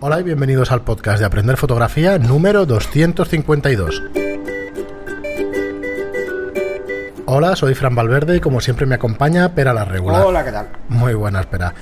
Hola 0.00 0.20
y 0.20 0.22
bienvenidos 0.22 0.70
al 0.70 0.82
podcast 0.82 1.18
de 1.18 1.24
Aprender 1.24 1.56
Fotografía 1.56 2.18
número 2.18 2.66
252. 2.66 4.04
Hola, 7.26 7.56
soy 7.56 7.74
Fran 7.74 7.96
Valverde 7.96 8.36
y 8.36 8.40
como 8.40 8.60
siempre 8.60 8.86
me 8.86 8.94
acompaña 8.94 9.56
Pera 9.56 9.74
la 9.74 9.84
Regular. 9.84 10.24
Hola, 10.24 10.44
¿qué 10.44 10.52
tal? 10.52 10.68
Muy 10.88 11.14
buena, 11.14 11.40
espera. 11.40 11.74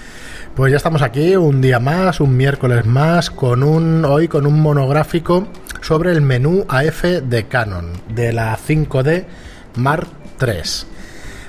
Pues 0.54 0.70
ya 0.70 0.78
estamos 0.78 1.02
aquí 1.02 1.36
un 1.36 1.60
día 1.60 1.78
más, 1.78 2.20
un 2.20 2.34
miércoles 2.38 2.86
más, 2.86 3.28
con 3.28 3.62
un 3.62 4.06
hoy 4.06 4.28
con 4.28 4.46
un 4.46 4.62
monográfico 4.62 5.48
sobre 5.82 6.10
el 6.12 6.22
menú 6.22 6.64
AF 6.70 7.02
de 7.22 7.44
Canon 7.48 7.92
de 8.08 8.32
la 8.32 8.56
5D 8.56 9.26
Mark 9.74 10.08
III. 10.40 10.95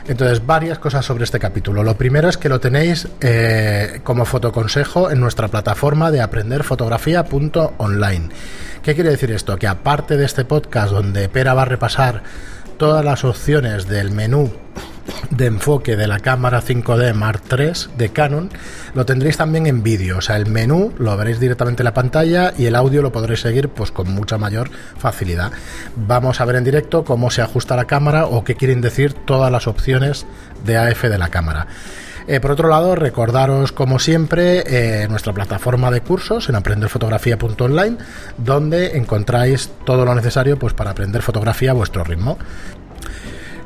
Entonces, 0.08 0.46
varias 0.46 0.80
cosas 0.80 1.06
sobre 1.06 1.26
este 1.26 1.38
capítulo. 1.38 1.84
Lo 1.84 1.98
primero 1.98 2.30
es 2.30 2.38
que 2.38 2.48
lo 2.48 2.62
tenéis 2.62 3.10
eh, 3.20 4.00
como 4.04 4.24
fotoconsejo 4.26 5.12
en 5.12 5.20
nuestra 5.20 5.50
plataforma 5.50 6.12
de 6.12 6.22
aprenderfotografía.online. 6.22 8.30
¿Qué 8.82 8.96
quiere 8.96 9.10
decir 9.10 9.32
esto? 9.32 9.58
Que 9.58 9.68
aparte 9.68 10.16
de 10.16 10.24
este 10.26 10.46
podcast 10.46 10.94
donde 10.94 11.28
Pera 11.28 11.54
va 11.54 11.64
a 11.64 11.66
repasar 11.66 12.24
todas 12.78 13.04
las 13.04 13.26
opciones 13.26 13.88
del 13.88 14.12
menú 14.12 14.54
de 15.30 15.46
enfoque 15.46 15.96
de 15.96 16.08
la 16.08 16.20
cámara 16.20 16.62
5D 16.62 17.14
Mark 17.14 17.42
III 17.50 17.96
de 17.98 18.10
Canon 18.10 18.50
lo 18.94 19.06
tendréis 19.06 19.38
también 19.38 19.68
en 19.68 19.84
vídeo, 19.84 20.18
o 20.18 20.22
sea, 20.22 20.38
el 20.38 20.48
menú 20.48 20.94
lo 20.98 21.16
veréis 21.18 21.40
directamente 21.40 21.84
en 21.84 21.86
la 21.86 21.94
pantalla 21.94 22.54
y 22.58 22.66
el 22.66 22.76
audio 22.76 23.02
lo 23.02 23.12
podréis 23.12 23.42
seguir 23.42 23.70
pues 23.70 23.92
con 23.92 24.12
mucha 24.12 24.38
mayor 24.38 24.70
facilidad. 24.98 25.52
Vamos 25.96 26.42
a 26.42 26.46
ver 26.46 26.56
en 26.58 26.64
directo 26.64 27.04
cómo 27.04 27.32
se 27.32 27.42
ajusta 27.42 27.76
la 27.76 27.86
cámara 27.86 28.26
o 28.26 28.44
qué 28.44 28.56
quieren 28.56 28.82
decir 28.82 29.14
todas 29.14 29.52
las 29.52 29.68
opciones 29.68 30.26
de 30.66 30.78
AF 30.78 31.04
de 31.04 31.18
la 31.18 31.30
cámara. 31.30 31.68
Eh, 32.28 32.42
por 32.42 32.52
otro 32.52 32.68
lado, 32.68 32.94
recordaros, 32.96 33.72
como 33.72 34.00
siempre, 34.00 34.64
eh, 34.68 35.08
nuestra 35.08 35.32
plataforma 35.32 35.90
de 35.92 36.02
cursos 36.02 36.50
en 36.50 36.56
aprenderfotografía.online, 36.56 37.98
donde 38.38 38.98
encontráis 38.98 39.72
todo 39.86 40.04
lo 40.04 40.14
necesario 40.14 40.60
pues, 40.60 40.74
para 40.74 40.92
aprender 40.92 41.22
fotografía 41.22 41.72
a 41.72 41.74
vuestro 41.74 42.04
ritmo. 42.04 42.38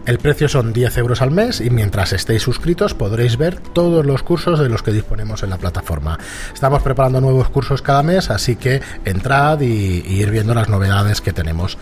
El 0.05 0.17
precio 0.17 0.49
son 0.49 0.73
10 0.73 0.97
euros 0.97 1.21
al 1.21 1.30
mes 1.31 1.61
y 1.61 1.69
mientras 1.69 2.11
estéis 2.11 2.41
suscritos 2.41 2.95
podréis 2.95 3.38
ver 3.38 3.59
todos 3.59 4.03
los 4.05 4.23
cursos 4.23 4.59
de 4.59 4.67
los 4.67 4.81
que 4.81 4.91
disponemos 4.91 5.44
en 5.44 5.52
la 5.52 5.57
plataforma. 5.57 6.17
Estamos 6.53 6.81
preparando 6.81 7.21
nuevos 7.21 7.49
cursos 7.49 7.81
cada 7.83 8.02
mes, 8.02 8.29
así 8.31 8.55
que 8.55 8.81
entrad 9.05 9.61
y, 9.61 10.03
y 10.05 10.22
ir 10.22 10.31
viendo 10.31 10.55
las 10.55 10.69
novedades 10.69 11.22
que 11.22 11.33
tenemos. 11.33 11.77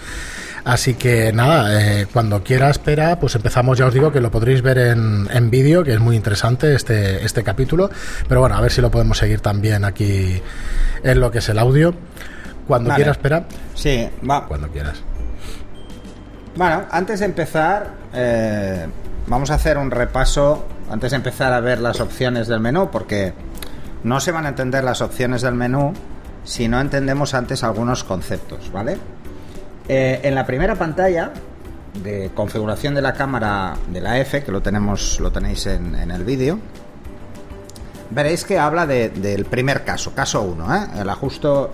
Así 0.65 0.95
que 0.95 1.31
nada, 1.31 1.81
eh, 2.01 2.07
cuando 2.11 2.43
quiera 2.43 2.69
espera, 2.69 3.17
pues 3.21 3.33
empezamos, 3.35 3.77
ya 3.77 3.85
os 3.85 3.93
digo 3.93 4.11
que 4.11 4.19
lo 4.19 4.29
podréis 4.29 4.61
ver 4.61 4.77
en, 4.79 5.29
en 5.31 5.49
vídeo, 5.49 5.85
que 5.85 5.93
es 5.93 5.99
muy 6.01 6.17
interesante 6.17 6.75
este, 6.75 7.23
este 7.25 7.43
capítulo, 7.43 7.89
pero 8.27 8.41
bueno, 8.41 8.57
a 8.57 8.61
ver 8.61 8.71
si 8.71 8.81
lo 8.81 8.91
podemos 8.91 9.17
seguir 9.17 9.39
también 9.39 9.85
aquí 9.85 10.41
en 11.03 11.19
lo 11.21 11.31
que 11.31 11.37
es 11.37 11.47
el 11.47 11.57
audio. 11.57 11.95
Cuando 12.67 12.89
Vale. 12.89 12.97
quiera 12.97 13.11
espera, 13.13 13.45
Sí, 13.73 14.09
va. 14.29 14.45
cuando 14.45 14.67
quieras. 14.67 15.01
Bueno, 16.59 16.81
antes 16.91 17.21
de 17.21 17.25
empezar, 17.25 17.91
eh, 18.13 18.85
vamos 19.27 19.49
a 19.49 19.53
hacer 19.53 19.77
un 19.77 19.91
repaso, 19.91 20.65
antes 20.91 21.11
de 21.11 21.15
empezar 21.15 21.53
a 21.53 21.61
ver 21.61 21.79
las 21.79 22.01
opciones 22.01 22.49
del 22.49 22.59
menú, 22.59 22.89
porque 22.91 23.31
no 24.03 24.19
se 24.19 24.33
van 24.33 24.45
a 24.45 24.49
entender 24.49 24.83
las 24.83 24.99
opciones 25.01 25.41
del 25.41 25.55
menú 25.55 25.93
si 26.43 26.67
no 26.67 26.81
entendemos 26.81 27.33
antes 27.33 27.63
algunos 27.63 28.03
conceptos, 28.03 28.73
¿vale? 28.73 28.97
Eh, 29.87 30.19
en 30.23 30.35
la 30.35 30.45
primera 30.45 30.75
pantalla 30.75 31.31
de 32.03 32.29
configuración 32.35 32.93
de 32.93 33.03
la 33.03 33.13
cámara 33.13 33.75
de 33.89 34.01
la 34.01 34.19
F, 34.19 34.43
que 34.43 34.51
lo 34.51 34.61
tenemos, 34.61 35.17
lo 35.21 35.31
tenéis 35.31 35.65
en, 35.65 35.95
el 35.95 36.25
vídeo, 36.25 36.59
veréis 38.09 38.43
que 38.43 38.59
habla 38.59 38.85
de- 38.85 39.11
del 39.11 39.45
primer 39.45 39.85
caso, 39.85 40.13
caso 40.13 40.41
1, 40.41 40.75
¿eh? 40.75 40.87
el, 40.95 41.09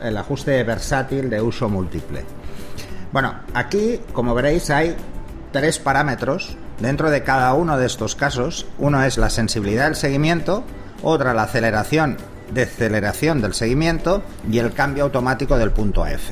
el 0.08 0.18
ajuste 0.18 0.64
versátil 0.64 1.28
de 1.32 1.42
uso 1.42 1.70
múltiple. 1.70 2.24
Bueno, 3.16 3.34
aquí, 3.54 4.02
como 4.12 4.36
veréis, 4.36 4.70
hay 4.70 4.94
tres 5.54 5.80
parámetros 5.80 6.58
dentro 6.82 7.10
de 7.10 7.24
cada 7.24 7.54
uno 7.54 7.78
de 7.78 7.86
estos 7.86 8.14
casos. 8.14 8.68
Uno 8.78 9.02
es 9.06 9.18
la 9.18 9.30
sensibilidad 9.30 9.86
del 9.86 9.96
seguimiento, 9.96 10.66
otra 11.02 11.34
la 11.34 11.44
aceleración, 11.44 12.18
deceleración 12.52 13.40
del 13.40 13.54
seguimiento 13.54 14.22
y 14.52 14.60
el 14.60 14.74
cambio 14.74 15.06
automático 15.06 15.58
del 15.58 15.72
punto 15.72 16.04
AF. 16.04 16.32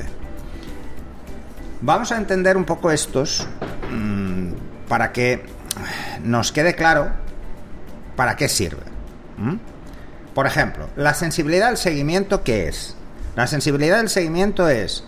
Vamos 1.80 2.12
a 2.12 2.18
entender 2.18 2.54
un 2.54 2.66
poco 2.66 2.90
estos 2.90 3.48
mm, 3.90 4.52
para 4.86 5.10
que 5.10 5.42
nos 6.22 6.52
quede 6.52 6.74
claro 6.74 7.12
para 8.14 8.36
qué 8.36 8.46
sirve. 8.46 8.82
Por 10.34 10.46
ejemplo, 10.46 10.90
la 10.96 11.14
sensibilidad 11.14 11.68
del 11.68 11.78
seguimiento, 11.78 12.42
¿qué 12.42 12.68
es? 12.68 12.94
La 13.36 13.46
sensibilidad 13.46 13.96
del 13.96 14.10
seguimiento 14.10 14.68
es, 14.68 15.04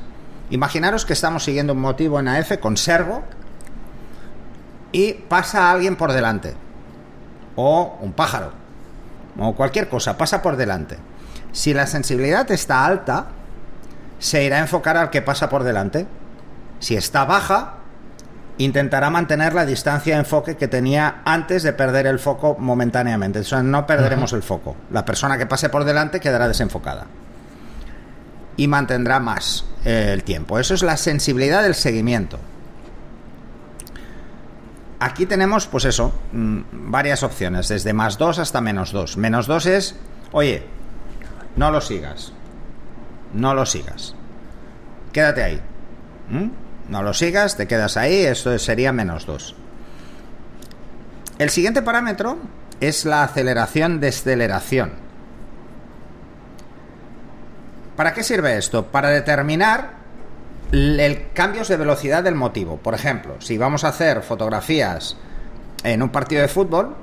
imaginaros 0.51 1.05
que 1.05 1.12
estamos 1.12 1.45
siguiendo 1.45 1.73
un 1.73 1.81
motivo 1.81 2.21
en 2.21 2.29
AF 2.29 2.59
con 2.59 2.77
servo 2.77 3.23
y 4.93 5.12
pasa 5.15 5.71
alguien 5.71 5.97
por 5.97 6.12
delante, 6.12 6.55
o 7.57 7.99
un 8.01 8.12
pájaro, 8.12 8.53
o 9.39 9.55
cualquier 9.55 9.89
cosa, 9.89 10.17
pasa 10.17 10.43
por 10.43 10.56
delante. 10.56 10.99
Si 11.53 11.75
la 11.75 11.87
sensibilidad 11.87 12.51
está 12.51 12.85
alta, 12.87 13.27
se 14.19 14.45
irá 14.45 14.56
a 14.56 14.61
enfocar 14.61 14.97
al 14.97 15.11
que 15.11 15.23
pasa 15.23 15.49
por 15.49 15.65
delante. 15.65 16.06
Si 16.79 16.97
está 16.97 17.25
baja, 17.25 17.75
intentará 18.59 19.11
mantener 19.11 19.55
la 19.55 19.67
distancia 19.67 20.15
de 20.15 20.21
enfoque 20.21 20.56
que 20.56 20.69
tenía 20.69 21.23
antes 21.25 21.62
de 21.62 21.73
perder 21.73 22.06
el 22.06 22.19
foco 22.19 22.56
momentáneamente. 22.59 23.41
O 23.41 23.45
sea, 23.45 23.62
no 23.62 23.87
perderemos 23.87 24.33
el 24.33 24.43
foco. 24.43 24.77
La 24.91 25.05
persona 25.05 25.37
que 25.39 25.47
pase 25.47 25.69
por 25.69 25.85
delante 25.85 26.21
quedará 26.21 26.49
desenfocada. 26.49 27.06
Y 28.56 28.69
mantendrá 28.69 29.21
más 29.21 29.65
eh, 29.84 30.11
el 30.12 30.25
tiempo. 30.25 30.59
Eso 30.59 30.75
es 30.75 30.83
la 30.83 30.97
sensibilidad 30.97 31.62
del 31.62 31.75
seguimiento. 31.75 32.39
Aquí 34.99 35.27
tenemos, 35.27 35.67
pues 35.67 35.84
eso, 35.84 36.12
mm, 36.33 36.61
varias 36.91 37.22
opciones, 37.22 37.69
desde 37.69 37.93
más 37.93 38.17
2 38.17 38.39
hasta 38.39 38.61
menos 38.61 38.93
2. 38.93 39.19
Menos 39.19 39.47
2 39.47 39.67
es, 39.67 39.97
oye, 40.33 40.65
no 41.56 41.71
lo 41.71 41.81
sigas. 41.81 42.33
No 43.34 43.55
lo 43.55 43.67
sigas. 43.67 44.15
Quédate 45.12 45.43
ahí. 45.43 45.61
No 46.88 47.03
lo 47.03 47.15
sigas, 47.15 47.56
te 47.56 47.67
quedas 47.67 47.97
ahí, 47.97 48.25
esto 48.25 48.59
sería 48.59 48.93
menos 48.93 49.27
2. 49.27 49.55
El 51.38 51.50
siguiente 51.50 51.83
parámetro 51.83 52.38
es 52.81 53.05
la 53.05 53.23
aceleración 53.23 54.00
deceleración. 54.00 55.06
¿Para 57.97 58.12
qué 58.12 58.23
sirve 58.23 58.57
esto? 58.59 58.87
Para 58.87 59.09
determinar 59.09 59.95
el 60.73 61.33
cambios 61.33 61.69
de 61.69 61.77
velocidad 61.77 62.23
del 62.23 62.34
motivo. 62.34 62.77
Por 62.77 62.95
ejemplo, 62.95 63.37
si 63.41 63.57
vamos 63.57 63.84
a 63.84 63.89
hacer 63.89 64.23
fotografías 64.23 65.17
en 65.83 66.03
un 66.03 66.11
partido 66.11 66.43
de 66.43 66.49
fútbol, 66.49 66.95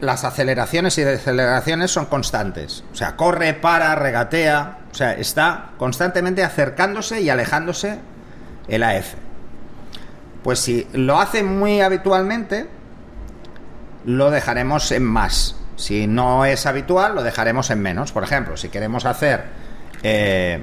las 0.00 0.24
aceleraciones 0.24 0.96
y 0.98 1.02
deceleraciones 1.02 1.90
son 1.90 2.06
constantes. 2.06 2.84
O 2.92 2.94
sea, 2.94 3.16
corre, 3.16 3.52
para, 3.52 3.94
regatea. 3.94 4.78
O 4.90 4.94
sea, 4.94 5.12
está 5.12 5.72
constantemente 5.76 6.42
acercándose 6.42 7.20
y 7.20 7.28
alejándose 7.28 7.98
el 8.68 8.82
AF. 8.82 9.14
Pues 10.42 10.58
si 10.58 10.88
lo 10.94 11.20
hace 11.20 11.42
muy 11.42 11.82
habitualmente, 11.82 12.66
lo 14.06 14.30
dejaremos 14.30 14.90
en 14.92 15.04
más. 15.04 15.56
Si 15.76 16.06
no 16.06 16.46
es 16.46 16.64
habitual, 16.64 17.14
lo 17.14 17.22
dejaremos 17.22 17.70
en 17.70 17.82
menos. 17.82 18.12
Por 18.12 18.22
ejemplo, 18.22 18.56
si 18.56 18.70
queremos 18.70 19.04
hacer 19.04 19.44
eh, 20.02 20.62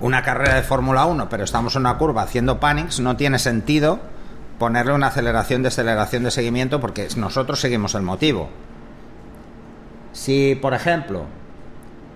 una 0.00 0.22
carrera 0.22 0.54
de 0.56 0.62
Fórmula 0.62 1.04
1, 1.06 1.28
pero 1.28 1.44
estamos 1.44 1.74
en 1.76 1.82
una 1.82 1.98
curva 1.98 2.22
haciendo 2.22 2.60
panics, 2.60 3.00
no 3.00 3.16
tiene 3.16 3.38
sentido 3.38 4.00
ponerle 4.58 4.92
una 4.92 5.08
aceleración, 5.08 5.62
deceleración 5.62 6.22
de 6.22 6.30
seguimiento 6.30 6.80
porque 6.80 7.08
nosotros 7.16 7.60
seguimos 7.60 7.94
el 7.94 8.02
motivo. 8.02 8.50
Si, 10.12 10.54
por 10.54 10.74
ejemplo, 10.74 11.24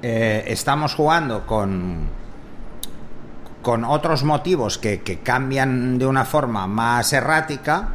eh, 0.03 0.45
estamos 0.49 0.95
jugando 0.95 1.47
con, 1.47 2.09
con 3.63 3.85
otros 3.85 4.25
motivos 4.25 4.77
que, 4.77 5.01
que 5.01 5.21
cambian 5.21 5.99
de 5.99 6.07
una 6.07 6.25
forma 6.25 6.67
más 6.67 7.13
errática, 7.13 7.89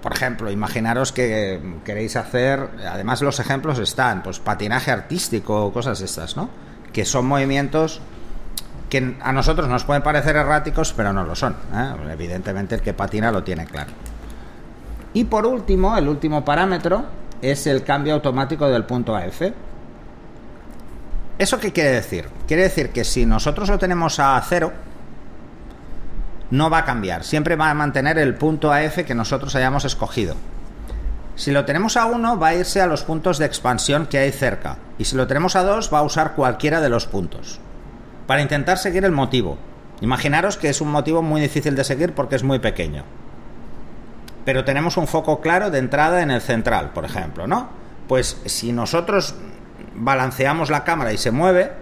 por 0.00 0.12
ejemplo, 0.12 0.50
imaginaros 0.50 1.12
que 1.12 1.60
queréis 1.84 2.16
hacer, 2.16 2.70
además 2.88 3.22
los 3.22 3.38
ejemplos 3.40 3.78
están, 3.78 4.22
pues 4.22 4.40
patinaje 4.40 4.90
artístico 4.90 5.72
cosas 5.72 6.00
estas, 6.00 6.36
¿no? 6.36 6.50
Que 6.92 7.04
son 7.04 7.26
movimientos 7.26 8.00
que 8.88 9.16
a 9.22 9.32
nosotros 9.32 9.68
nos 9.68 9.84
pueden 9.84 10.02
parecer 10.02 10.36
erráticos, 10.36 10.92
pero 10.94 11.12
no 11.14 11.24
lo 11.24 11.34
son. 11.34 11.56
¿eh? 11.74 11.94
Evidentemente 12.12 12.74
el 12.74 12.82
que 12.82 12.92
patina 12.92 13.32
lo 13.32 13.42
tiene 13.42 13.64
claro. 13.64 13.90
Y 15.14 15.24
por 15.24 15.46
último, 15.46 15.96
el 15.96 16.08
último 16.08 16.44
parámetro 16.44 17.06
es 17.40 17.66
el 17.66 17.84
cambio 17.84 18.14
automático 18.14 18.68
del 18.68 18.84
punto 18.84 19.16
AF. 19.16 19.42
¿Eso 21.38 21.58
qué 21.58 21.72
quiere 21.72 21.90
decir? 21.90 22.28
Quiere 22.46 22.64
decir 22.64 22.90
que 22.90 23.04
si 23.04 23.24
nosotros 23.26 23.68
lo 23.68 23.78
tenemos 23.78 24.20
a 24.20 24.40
cero, 24.46 24.72
no 26.50 26.68
va 26.68 26.78
a 26.78 26.84
cambiar. 26.84 27.24
Siempre 27.24 27.56
va 27.56 27.70
a 27.70 27.74
mantener 27.74 28.18
el 28.18 28.34
punto 28.34 28.72
AF 28.72 28.98
que 29.06 29.14
nosotros 29.14 29.56
hayamos 29.56 29.86
escogido. 29.86 30.36
Si 31.34 31.50
lo 31.50 31.64
tenemos 31.64 31.96
a 31.96 32.04
1, 32.04 32.38
va 32.38 32.48
a 32.48 32.54
irse 32.54 32.82
a 32.82 32.86
los 32.86 33.04
puntos 33.04 33.38
de 33.38 33.46
expansión 33.46 34.06
que 34.06 34.18
hay 34.18 34.32
cerca. 34.32 34.76
Y 35.02 35.04
si 35.04 35.16
lo 35.16 35.26
tenemos 35.26 35.56
a 35.56 35.64
2, 35.64 35.92
va 35.92 35.98
a 35.98 36.04
usar 36.04 36.34
cualquiera 36.34 36.80
de 36.80 36.88
los 36.88 37.06
puntos. 37.08 37.58
para 38.28 38.40
intentar 38.40 38.78
seguir 38.78 39.04
el 39.04 39.10
motivo. 39.10 39.58
Imaginaros 40.00 40.56
que 40.56 40.68
es 40.68 40.80
un 40.80 40.92
motivo 40.92 41.22
muy 41.22 41.40
difícil 41.40 41.74
de 41.74 41.82
seguir 41.82 42.14
porque 42.14 42.36
es 42.36 42.44
muy 42.44 42.60
pequeño. 42.60 43.02
Pero 44.44 44.64
tenemos 44.64 44.96
un 44.96 45.08
foco 45.08 45.40
claro 45.40 45.72
de 45.72 45.80
entrada 45.80 46.22
en 46.22 46.30
el 46.30 46.40
central, 46.40 46.92
por 46.92 47.04
ejemplo, 47.04 47.48
¿no? 47.48 47.68
Pues 48.06 48.40
si 48.44 48.72
nosotros 48.72 49.34
balanceamos 49.96 50.70
la 50.70 50.84
cámara 50.84 51.12
y 51.12 51.18
se 51.18 51.32
mueve, 51.32 51.72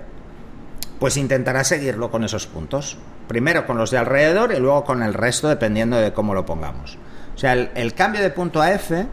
pues 0.98 1.18
intentará 1.18 1.62
seguirlo 1.62 2.10
con 2.10 2.24
esos 2.24 2.46
puntos. 2.46 2.96
Primero 3.28 3.66
con 3.66 3.76
los 3.76 3.90
de 3.90 3.98
alrededor 3.98 4.50
y 4.54 4.60
luego 4.60 4.82
con 4.84 5.02
el 5.02 5.12
resto, 5.12 5.46
dependiendo 5.46 5.98
de 5.98 6.14
cómo 6.14 6.32
lo 6.32 6.46
pongamos. 6.46 6.96
O 7.34 7.38
sea, 7.38 7.52
el, 7.52 7.92
cambio 7.92 8.22
de 8.22 8.30
punto 8.30 8.62
a 8.62 8.72
F 8.72 9.06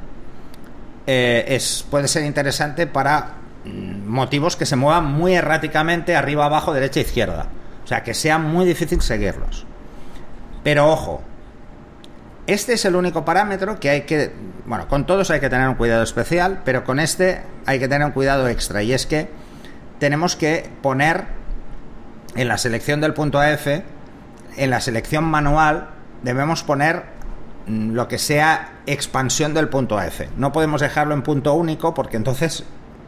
eh, 1.06 1.46
es, 1.50 1.86
puede 1.92 2.08
ser 2.08 2.24
interesante 2.24 2.88
para 2.88 3.37
motivos 3.68 4.56
que 4.56 4.66
se 4.66 4.76
muevan 4.76 5.06
muy 5.06 5.34
erráticamente 5.36 6.16
arriba, 6.16 6.46
abajo, 6.46 6.74
derecha, 6.74 7.00
izquierda. 7.00 7.48
O 7.84 7.88
sea, 7.88 8.04
que 8.04 8.14
sea 8.14 8.38
muy 8.38 8.66
difícil 8.66 9.02
seguirlos. 9.02 9.66
Pero 10.64 10.92
ojo, 10.92 11.22
este 12.48 12.74
es 12.74 12.86
el 12.86 12.96
único 12.96 13.26
parámetro 13.26 13.80
que 13.80 13.90
hay 13.90 14.02
que, 14.02 14.32
bueno, 14.66 14.88
con 14.88 15.06
todos 15.06 15.30
hay 15.32 15.40
que 15.40 15.50
tener 15.50 15.68
un 15.68 15.76
cuidado 15.76 16.04
especial, 16.04 16.62
pero 16.66 16.84
con 16.84 17.00
este 17.00 17.42
hay 17.66 17.80
que 17.80 17.88
tener 17.88 18.06
un 18.06 18.14
cuidado 18.14 18.48
extra 18.48 18.84
y 18.84 18.94
es 18.94 19.06
que 19.06 19.30
tenemos 20.00 20.36
que 20.36 20.70
poner 20.82 21.26
en 22.36 22.48
la 22.48 22.58
selección 22.58 23.02
del 23.02 23.14
punto 23.14 23.40
AF, 23.40 23.68
en 23.68 24.70
la 24.70 24.80
selección 24.80 25.24
manual, 25.24 25.90
debemos 26.24 26.64
poner 26.64 27.04
mm, 27.68 27.92
lo 27.92 28.08
que 28.08 28.18
sea 28.18 28.80
expansión 28.86 29.54
del 29.54 29.70
punto 29.70 29.98
AF. 29.98 30.22
No 30.38 30.52
podemos 30.52 30.82
dejarlo 30.82 31.14
en 31.14 31.24
punto 31.24 31.54
único 31.54 31.94
porque 31.94 32.18
entonces 32.18 32.64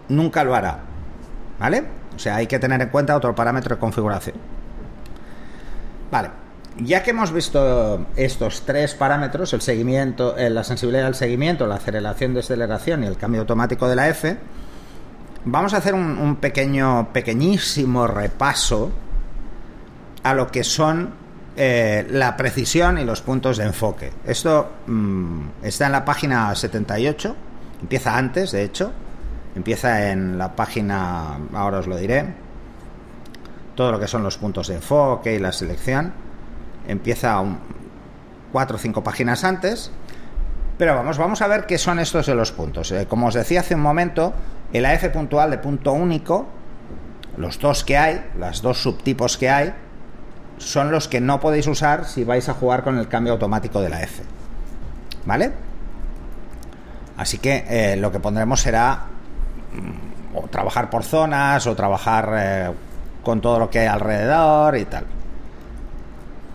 nunca 0.09 0.43
lo 0.43 0.55
hará. 0.55 0.79
¿Vale? 1.59 1.83
O 2.15 2.19
sea, 2.19 2.35
hay 2.35 2.47
que 2.47 2.59
tener 2.59 2.81
en 2.81 2.89
cuenta 2.89 3.15
otro 3.15 3.33
parámetro 3.33 3.75
de 3.75 3.79
configuración. 3.79 4.35
Vale. 6.11 6.29
Ya 6.77 7.03
que 7.03 7.11
hemos 7.11 7.31
visto 7.31 8.05
estos 8.15 8.65
tres 8.65 8.93
parámetros, 8.93 9.53
el 9.53 9.61
seguimiento, 9.61 10.37
eh, 10.37 10.49
la 10.49 10.63
sensibilidad 10.63 11.07
al 11.07 11.15
seguimiento, 11.15 11.67
la 11.67 11.75
aceleración, 11.75 12.33
deceleración 12.33 13.03
y 13.03 13.07
el 13.07 13.17
cambio 13.17 13.41
automático 13.41 13.87
de 13.87 13.95
la 13.95 14.07
F, 14.07 14.37
vamos 15.45 15.73
a 15.73 15.77
hacer 15.77 15.93
un, 15.93 16.37
pequeño, 16.37 17.09
pequeñísimo 17.11 18.07
repaso 18.07 18.91
a 20.23 20.33
lo 20.33 20.47
que 20.47 20.63
son 20.63 21.11
eh, 21.57 22.07
la 22.09 22.37
precisión 22.37 22.97
y 22.97 23.03
los 23.03 23.21
puntos 23.21 23.57
de 23.57 23.65
enfoque. 23.65 24.13
Esto 24.25 24.69
mm, 24.87 25.41
está 25.63 25.87
en 25.87 25.91
la 25.91 26.05
página 26.05 26.53
78, 26.55 27.35
empieza 27.81 28.17
antes, 28.17 28.51
de 28.51 28.63
hecho, 28.63 28.93
empieza 29.55 30.11
en 30.11 30.37
la 30.37 30.55
página, 30.55 31.37
ahora 31.53 31.79
os 31.79 31.87
lo 31.87 31.97
diré, 31.97 32.25
todo 33.75 33.91
lo 33.91 33.99
que 33.99 34.07
son 34.07 34.23
los 34.23 34.37
puntos 34.37 34.67
de 34.67 34.75
enfoque 34.75 35.33
y 35.33 35.39
la 35.39 35.51
selección. 35.51 36.11
Empieza 36.87 37.39
un, 37.39 37.59
cuatro 38.51 38.75
o 38.75 38.79
cinco 38.79 39.03
páginas 39.03 39.43
antes. 39.43 39.91
Pero 40.77 40.95
vamos, 40.95 41.17
vamos 41.17 41.41
a 41.41 41.47
ver 41.47 41.65
qué 41.65 41.77
son 41.77 41.99
estos 41.99 42.25
de 42.25 42.35
los 42.35 42.51
puntos. 42.51 42.91
Eh, 42.91 43.05
como 43.07 43.27
os 43.27 43.33
decía 43.33 43.59
hace 43.61 43.75
un 43.75 43.81
momento, 43.81 44.33
el 44.71 44.85
AF 44.85 45.09
puntual 45.09 45.51
de 45.51 45.57
punto 45.57 45.91
único, 45.91 46.47
los 47.37 47.59
dos 47.59 47.83
que 47.83 47.97
hay, 47.97 48.25
los 48.37 48.61
dos 48.61 48.81
subtipos 48.81 49.37
que 49.37 49.49
hay, 49.49 49.73
son 50.57 50.91
los 50.91 51.07
que 51.07 51.21
no 51.21 51.39
podéis 51.39 51.67
usar 51.67 52.05
si 52.05 52.23
vais 52.23 52.47
a 52.49 52.53
jugar 52.53 52.83
con 52.83 52.97
el 52.97 53.07
cambio 53.07 53.33
automático 53.33 53.81
de 53.81 53.89
la 53.89 54.01
F. 54.03 54.23
¿Vale? 55.25 55.51
Así 57.17 57.37
que 57.37 57.65
eh, 57.67 57.95
lo 57.97 58.11
que 58.11 58.19
pondremos 58.19 58.61
será 58.61 59.05
o 60.33 60.47
trabajar 60.47 60.89
por 60.89 61.03
zonas 61.03 61.65
o 61.67 61.75
trabajar 61.75 62.33
eh, 62.37 62.71
con 63.23 63.41
todo 63.41 63.59
lo 63.59 63.69
que 63.69 63.79
hay 63.79 63.87
alrededor 63.87 64.77
y 64.77 64.85
tal. 64.85 65.05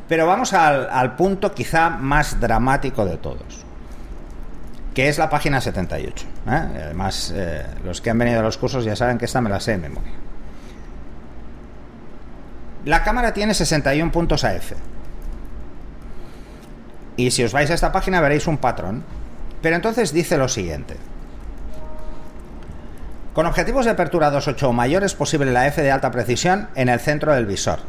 Pero 0.08 0.26
vamos 0.26 0.52
al, 0.52 1.16
punto 1.16 1.54
quizá 1.54 1.88
más 1.88 2.38
dramático 2.38 3.04
de 3.04 3.16
todos, 3.16 3.64
que 4.92 5.08
es 5.08 5.18
la 5.18 5.30
página 5.30 5.60
78. 5.60 6.26
¿eh? 6.46 6.50
Además, 6.50 7.32
eh, 7.34 7.64
los 7.84 8.00
que 8.00 8.10
han 8.10 8.18
venido 8.18 8.40
a 8.40 8.42
los 8.42 8.58
cursos 8.58 8.84
ya 8.84 8.96
saben 8.96 9.16
que 9.18 9.24
esta 9.24 9.40
me 9.40 9.48
la 9.48 9.60
sé 9.60 9.72
de 9.72 9.78
memoria. 9.78 10.12
La 12.84 13.02
cámara 13.02 13.32
tiene 13.32 13.54
61 13.54 14.12
puntos 14.12 14.44
AF. 14.44 14.72
Y 17.16 17.30
si 17.30 17.42
os 17.44 17.52
vais 17.52 17.70
a 17.70 17.74
esta 17.74 17.92
página 17.92 18.20
veréis 18.20 18.46
un 18.46 18.58
patrón. 18.58 19.04
Pero 19.62 19.76
entonces 19.76 20.12
dice 20.12 20.36
lo 20.36 20.48
siguiente. 20.48 20.96
Con 23.34 23.46
objetivos 23.46 23.84
de 23.84 23.90
apertura 23.90 24.30
2.8 24.30 24.62
o 24.62 24.72
mayor 24.72 25.02
es 25.02 25.14
posible 25.14 25.50
la 25.50 25.66
F 25.66 25.82
de 25.82 25.90
alta 25.90 26.12
precisión 26.12 26.68
en 26.76 26.88
el 26.88 27.00
centro 27.00 27.34
del 27.34 27.46
visor. 27.46 27.80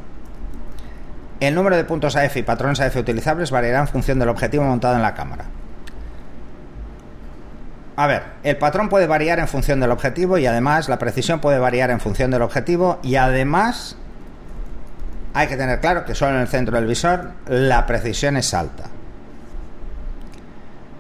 El 1.40 1.54
número 1.54 1.78
de 1.78 1.84
puntos 1.84 2.16
AF 2.16 2.38
y 2.38 2.44
patrones 2.44 2.80
AF 2.80 2.96
utilizables 2.96 3.52
variará 3.52 3.82
en 3.82 3.88
función 3.88 4.18
del 4.18 4.30
objetivo 4.30 4.64
montado 4.64 4.96
en 4.96 5.04
la 5.04 5.14
cámara. 5.14 5.46
A 7.96 8.08
ver, 8.08 8.24
el 8.42 8.58
patrón 8.58 8.90
puede 8.90 9.06
variar 9.06 9.38
en 9.38 9.48
función 9.48 9.80
del 9.80 9.92
objetivo 9.92 10.40
y 10.40 10.48
además 10.48 10.90
la 10.90 10.98
precisión 10.98 11.40
puede 11.40 11.60
variar 11.60 11.92
en 11.92 12.00
función 12.00 12.32
del 12.32 12.42
objetivo 12.42 13.00
y 13.04 13.16
además 13.16 13.98
hay 15.36 15.48
que 15.48 15.58
tener 15.58 15.80
claro 15.80 16.06
que 16.06 16.16
solo 16.16 16.36
en 16.36 16.42
el 16.42 16.48
centro 16.48 16.76
del 16.76 16.88
visor 16.88 17.34
la 17.46 17.86
precisión 17.86 18.36
es 18.36 18.52
alta. 18.56 18.86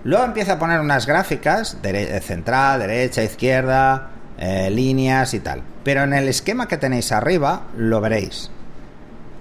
Luego 0.04 0.24
empieza 0.24 0.54
a 0.54 0.60
poner 0.60 0.80
unas 0.80 1.08
gráficas, 1.08 1.78
central, 2.22 2.80
derecha, 2.80 3.24
izquierda, 3.24 4.10
eh, 4.38 4.70
líneas 4.70 5.34
y 5.34 5.40
tal. 5.40 5.62
Pero 5.84 6.04
en 6.04 6.14
el 6.14 6.28
esquema 6.28 6.68
que 6.68 6.78
tenéis 6.78 7.12
arriba 7.12 7.64
lo 7.78 8.02
veréis. 8.02 8.52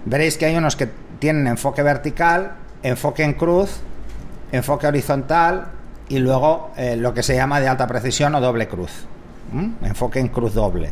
Veréis 0.04 0.36
que 0.36 0.46
hay 0.46 0.56
unos 0.56 0.76
que 0.76 0.88
tienen 1.18 1.46
enfoque 1.46 1.82
vertical, 1.82 2.52
enfoque 2.82 3.22
en 3.22 3.34
cruz, 3.34 3.80
enfoque 4.52 4.86
horizontal 4.86 5.68
y 6.08 6.18
luego 6.18 6.70
eh, 6.76 6.96
lo 6.96 7.14
que 7.14 7.22
se 7.22 7.34
llama 7.34 7.60
de 7.60 7.68
alta 7.68 7.86
precisión 7.86 8.34
o 8.34 8.40
doble 8.40 8.68
cruz. 8.68 9.06
Enfoque 9.82 10.18
en 10.18 10.28
cruz 10.28 10.54
doble. 10.54 10.90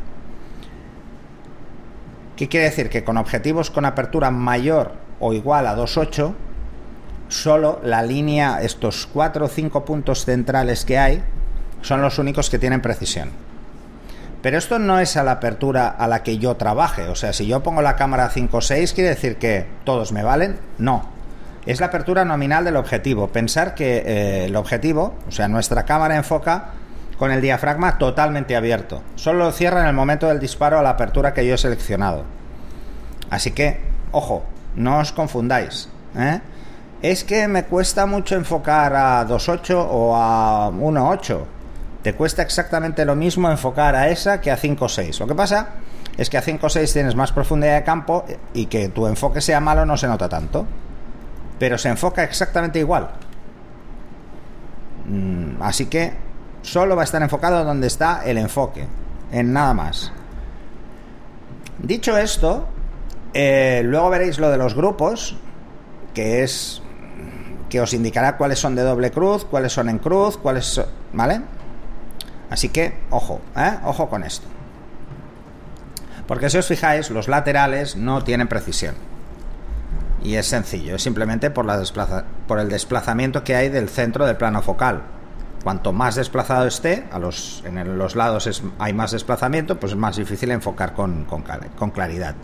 ¿Qué 2.36 2.48
quiere 2.48 2.66
decir? 2.66 2.88
Que 2.88 3.04
con 3.04 3.16
objetivos 3.16 3.70
con 3.70 3.84
apertura 3.84 4.30
mayor 4.30 4.92
o 5.20 5.32
igual 5.32 5.66
a 5.66 5.76
2.8, 5.76 6.32
solo 7.28 7.80
la 7.82 8.02
línea, 8.02 8.62
estos 8.62 9.08
4 9.12 9.46
o 9.46 9.48
5 9.48 9.84
puntos 9.84 10.24
centrales 10.24 10.84
que 10.84 10.98
hay, 10.98 11.22
son 11.82 12.02
los 12.02 12.18
únicos 12.18 12.50
que 12.50 12.58
tienen 12.58 12.80
precisión. 12.80 13.30
Pero 14.42 14.58
esto 14.58 14.80
no 14.80 14.98
es 14.98 15.16
a 15.16 15.22
la 15.22 15.32
apertura 15.32 15.88
a 15.88 16.08
la 16.08 16.24
que 16.24 16.38
yo 16.38 16.56
trabaje. 16.56 17.04
O 17.04 17.14
sea, 17.14 17.32
si 17.32 17.46
yo 17.46 17.62
pongo 17.62 17.80
la 17.80 17.94
cámara 17.94 18.28
5 18.28 18.56
o 18.56 18.60
6, 18.60 18.92
¿quiere 18.92 19.10
decir 19.10 19.36
que 19.36 19.66
todos 19.84 20.10
me 20.10 20.24
valen? 20.24 20.58
No. 20.78 21.08
Es 21.64 21.78
la 21.78 21.86
apertura 21.86 22.24
nominal 22.24 22.64
del 22.64 22.76
objetivo. 22.76 23.28
Pensar 23.28 23.76
que 23.76 24.02
eh, 24.04 24.44
el 24.46 24.56
objetivo, 24.56 25.14
o 25.28 25.30
sea, 25.30 25.46
nuestra 25.46 25.84
cámara 25.84 26.16
enfoca 26.16 26.70
con 27.18 27.30
el 27.30 27.40
diafragma 27.40 27.98
totalmente 27.98 28.56
abierto. 28.56 29.00
Solo 29.14 29.44
lo 29.44 29.52
cierra 29.52 29.82
en 29.82 29.86
el 29.86 29.94
momento 29.94 30.26
del 30.26 30.40
disparo 30.40 30.76
a 30.76 30.82
la 30.82 30.90
apertura 30.90 31.32
que 31.32 31.46
yo 31.46 31.54
he 31.54 31.58
seleccionado. 31.58 32.24
Así 33.30 33.52
que, 33.52 33.78
ojo, 34.10 34.42
no 34.74 34.98
os 34.98 35.12
confundáis. 35.12 35.88
¿eh? 36.16 36.40
Es 37.00 37.22
que 37.22 37.46
me 37.46 37.62
cuesta 37.62 38.06
mucho 38.06 38.34
enfocar 38.34 38.92
a 38.96 39.24
2.8 39.24 39.86
o 39.88 40.16
a 40.16 40.68
1.8 40.72 41.61
te 42.02 42.14
cuesta 42.14 42.42
exactamente 42.42 43.04
lo 43.04 43.14
mismo 43.14 43.50
enfocar 43.50 43.94
a 43.94 44.08
esa 44.08 44.40
que 44.40 44.50
a 44.50 44.56
5 44.56 44.84
o 44.84 44.88
6. 44.88 45.20
Lo 45.20 45.26
que 45.26 45.34
pasa 45.34 45.68
es 46.16 46.28
que 46.28 46.36
a 46.36 46.42
5 46.42 46.66
o 46.66 46.70
6 46.70 46.92
tienes 46.92 47.14
más 47.14 47.32
profundidad 47.32 47.76
de 47.76 47.84
campo 47.84 48.24
y 48.54 48.66
que 48.66 48.88
tu 48.88 49.06
enfoque 49.06 49.40
sea 49.40 49.60
malo 49.60 49.86
no 49.86 49.96
se 49.96 50.08
nota 50.08 50.28
tanto. 50.28 50.66
Pero 51.58 51.78
se 51.78 51.88
enfoca 51.88 52.24
exactamente 52.24 52.80
igual. 52.80 53.10
Mm, 55.06 55.62
así 55.62 55.86
que 55.86 56.12
solo 56.62 56.96
va 56.96 57.02
a 57.02 57.04
estar 57.04 57.22
enfocado 57.22 57.64
donde 57.64 57.86
está 57.86 58.22
el 58.24 58.38
enfoque, 58.38 58.86
en 59.30 59.52
nada 59.52 59.74
más. 59.74 60.12
Dicho 61.78 62.16
esto, 62.16 62.68
eh, 63.34 63.82
luego 63.84 64.10
veréis 64.10 64.38
lo 64.38 64.50
de 64.50 64.56
los 64.56 64.74
grupos, 64.74 65.36
que 66.14 66.42
es 66.42 66.82
que 67.68 67.80
os 67.80 67.94
indicará 67.94 68.36
cuáles 68.36 68.58
son 68.58 68.74
de 68.74 68.82
doble 68.82 69.10
cruz, 69.10 69.44
cuáles 69.44 69.72
son 69.72 69.88
en 69.88 69.98
cruz, 69.98 70.36
cuáles 70.36 70.66
son, 70.66 70.86
¿vale? 71.12 71.40
Así 72.52 72.68
que, 72.68 72.92
ojo, 73.08 73.40
¿eh? 73.56 73.78
ojo 73.82 74.10
con 74.10 74.24
esto. 74.24 74.46
Porque 76.26 76.50
si 76.50 76.58
os 76.58 76.66
fijáis, 76.66 77.08
los 77.08 77.26
laterales 77.26 77.96
no 77.96 78.22
tienen 78.24 78.46
precisión. 78.46 78.94
Y 80.22 80.34
es 80.34 80.48
sencillo, 80.48 80.96
es 80.96 81.02
simplemente 81.02 81.50
por, 81.50 81.64
la 81.64 81.82
por 82.46 82.58
el 82.58 82.68
desplazamiento 82.68 83.42
que 83.42 83.56
hay 83.56 83.70
del 83.70 83.88
centro 83.88 84.26
del 84.26 84.36
plano 84.36 84.60
focal. 84.60 85.00
Cuanto 85.64 85.94
más 85.94 86.16
desplazado 86.16 86.66
esté, 86.66 87.08
a 87.10 87.18
los, 87.18 87.62
en 87.64 87.96
los 87.96 88.16
lados 88.16 88.62
hay 88.78 88.92
más 88.92 89.12
desplazamiento, 89.12 89.80
pues 89.80 89.92
es 89.92 89.98
más 89.98 90.16
difícil 90.16 90.50
enfocar 90.50 90.92
con, 90.92 91.24
claridad. 91.94 92.34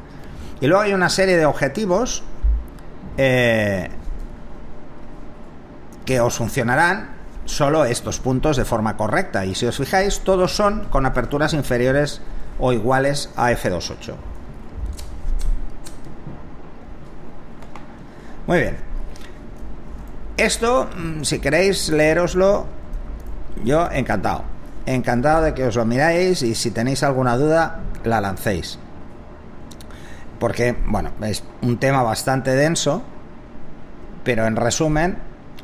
Y 0.63 0.69
luego 0.69 0.85
hay 0.85 0.95
una 0.95 1.11
serie 1.11 1.37
de 1.37 1.45
objetivos 1.45 2.23
eh, 3.19 3.91
que 6.07 6.19
os 6.19 6.35
funcionarán 6.35 7.18
solo 7.49 7.85
estos 7.85 8.21
puntos 8.21 8.57
de 8.57 8.65
forma 8.65 8.97
correcta. 8.97 9.45
Y 9.47 9.55
si 9.55 9.67
os 9.67 9.77
fijáis, 9.77 10.21
todos 10.21 10.55
son 10.55 10.85
con 10.91 11.07
aperturas 11.07 11.55
inferiores 11.55 12.21
o 12.59 12.73
iguales 12.73 13.31
a 13.37 13.51
F28. 13.51 14.15
Muy 18.47 18.61
bien. 18.61 18.77
Esto, 20.37 20.89
mm, 20.97 21.23
si 21.23 21.41
queréis 21.41 21.89
leeroslo, 21.89 22.67
yo 23.65 23.89
encantado. 23.91 24.45
Encantado 24.87 25.43
de 25.43 25.55
que 25.55 25.65
os 25.65 25.77
lo 25.77 25.85
miráis 25.85 26.43
y 26.43 26.55
si 26.55 26.71
tenéis 26.71 27.03
alguna 27.03 27.37
duda, 27.37 27.81
la 28.05 28.21
lancéis. 28.21 28.79
Porque, 30.39 30.77
bueno, 30.87 31.11
es 31.23 31.43
un 31.63 31.79
tema 31.79 32.03
bastante 32.03 32.55
denso, 32.55 33.03
pero 34.23 34.47
en 34.47 34.57
resumen, 34.57 35.19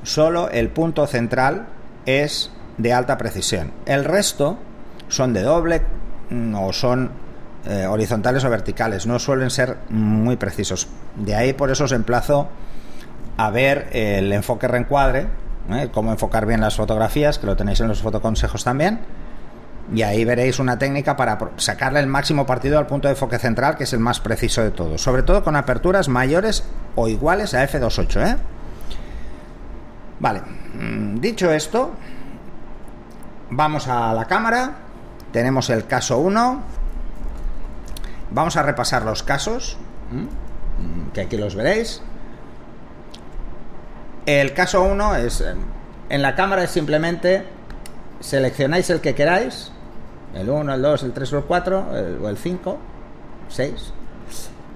solo 0.05 0.49
el 0.51 0.69
punto 0.69 1.07
central 1.09 1.67
es 2.07 2.53
de 2.79 2.93
alta 2.93 3.19
precisión. 3.19 3.73
El 3.87 4.05
resto 4.05 4.59
son 5.09 5.33
de 5.33 5.43
doble 5.43 5.83
mm, 6.31 6.55
o 6.55 6.73
son 6.73 7.11
eh, 7.67 7.87
horizontales 7.87 8.45
o 8.45 8.51
verticales, 8.51 9.07
no 9.07 9.19
suelen 9.19 9.51
ser 9.51 9.79
muy 9.89 10.37
precisos. 10.37 10.89
De 11.17 11.35
ahí 11.35 11.53
por 11.53 11.71
eso 11.71 11.85
os 11.85 11.93
emplazo 11.93 12.49
a 13.37 13.51
ver 13.51 13.89
el 13.93 14.33
enfoque 14.33 14.69
reencuadre, 14.69 15.27
¿eh? 15.71 15.89
cómo 15.93 16.13
enfocar 16.13 16.47
bien 16.47 16.61
las 16.61 16.77
fotografías, 16.77 17.39
que 17.39 17.47
lo 17.47 17.57
tenéis 17.57 17.81
en 17.81 17.89
los 17.89 18.03
fotoconsejos 18.03 18.65
también. 18.65 19.01
Y 19.95 20.03
ahí 20.03 20.25
veréis 20.25 20.59
una 20.59 20.79
técnica 20.79 21.17
para 21.17 21.39
sacarle 21.57 22.01
el 22.01 22.07
máximo 22.07 22.47
partido 22.47 22.79
al 22.79 22.87
punto 22.87 23.09
de 23.09 23.13
enfoque 23.13 23.39
central, 23.39 23.77
que 23.77 23.85
es 23.85 23.93
el 23.93 24.01
más 24.01 24.19
preciso 24.21 24.63
de 24.63 24.71
todos. 24.71 25.03
Sobre 25.03 25.23
todo 25.23 25.45
con 25.45 25.57
aperturas 25.57 26.09
mayores 26.09 26.65
o 26.95 27.09
iguales 27.09 27.53
a 27.53 27.69
f2.8. 27.69 28.27
¿eh? 28.27 28.37
Vale, 30.21 30.41
mm, 30.41 31.21
dicho 31.21 31.53
esto, 31.53 31.93
vamos 33.51 33.89
a 33.89 34.13
la 34.15 34.27
cámara. 34.27 34.77
Tenemos 35.33 35.71
el 35.71 35.87
caso 35.87 36.19
1. 36.19 36.63
Vamos 38.31 38.57
a 38.57 38.63
repasar 38.63 39.05
los 39.05 39.23
casos, 39.23 39.77
que 41.13 41.21
aquí 41.21 41.37
los 41.37 41.55
veréis. 41.55 42.03
El 44.27 44.55
caso 44.55 44.83
1 44.83 45.17
es, 45.17 45.41
eh, 45.41 45.55
en 46.09 46.23
la 46.23 46.35
cámara 46.35 46.65
es 46.65 46.71
simplemente 46.71 47.47
seleccionáis 48.21 48.89
el 48.91 49.01
que 49.01 49.15
queráis, 49.15 49.71
el 50.35 50.49
1, 50.49 50.75
el 50.75 50.83
2, 50.83 51.03
el 51.03 51.13
3 51.13 51.33
o 51.33 51.39
el 51.39 51.45
4, 51.45 51.87
o 52.23 52.29
el 52.29 52.39
5, 52.39 52.79
6, 53.49 53.93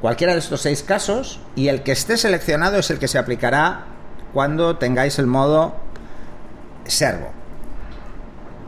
cualquiera 0.01 0.35
de 0.35 0.39
estos 0.39 0.61
seis 0.61 0.83
casos, 0.83 1.41
y 1.57 1.69
el 1.69 1.83
que 1.83 1.93
esté 1.93 2.17
seleccionado 2.17 2.79
es 2.79 2.91
el 2.91 2.99
que 2.99 3.09
se 3.09 3.19
aplicará 3.19 3.87
cuando 4.33 4.77
tengáis 4.77 5.19
el 5.19 5.27
modo 5.27 5.75
servo. 6.85 7.31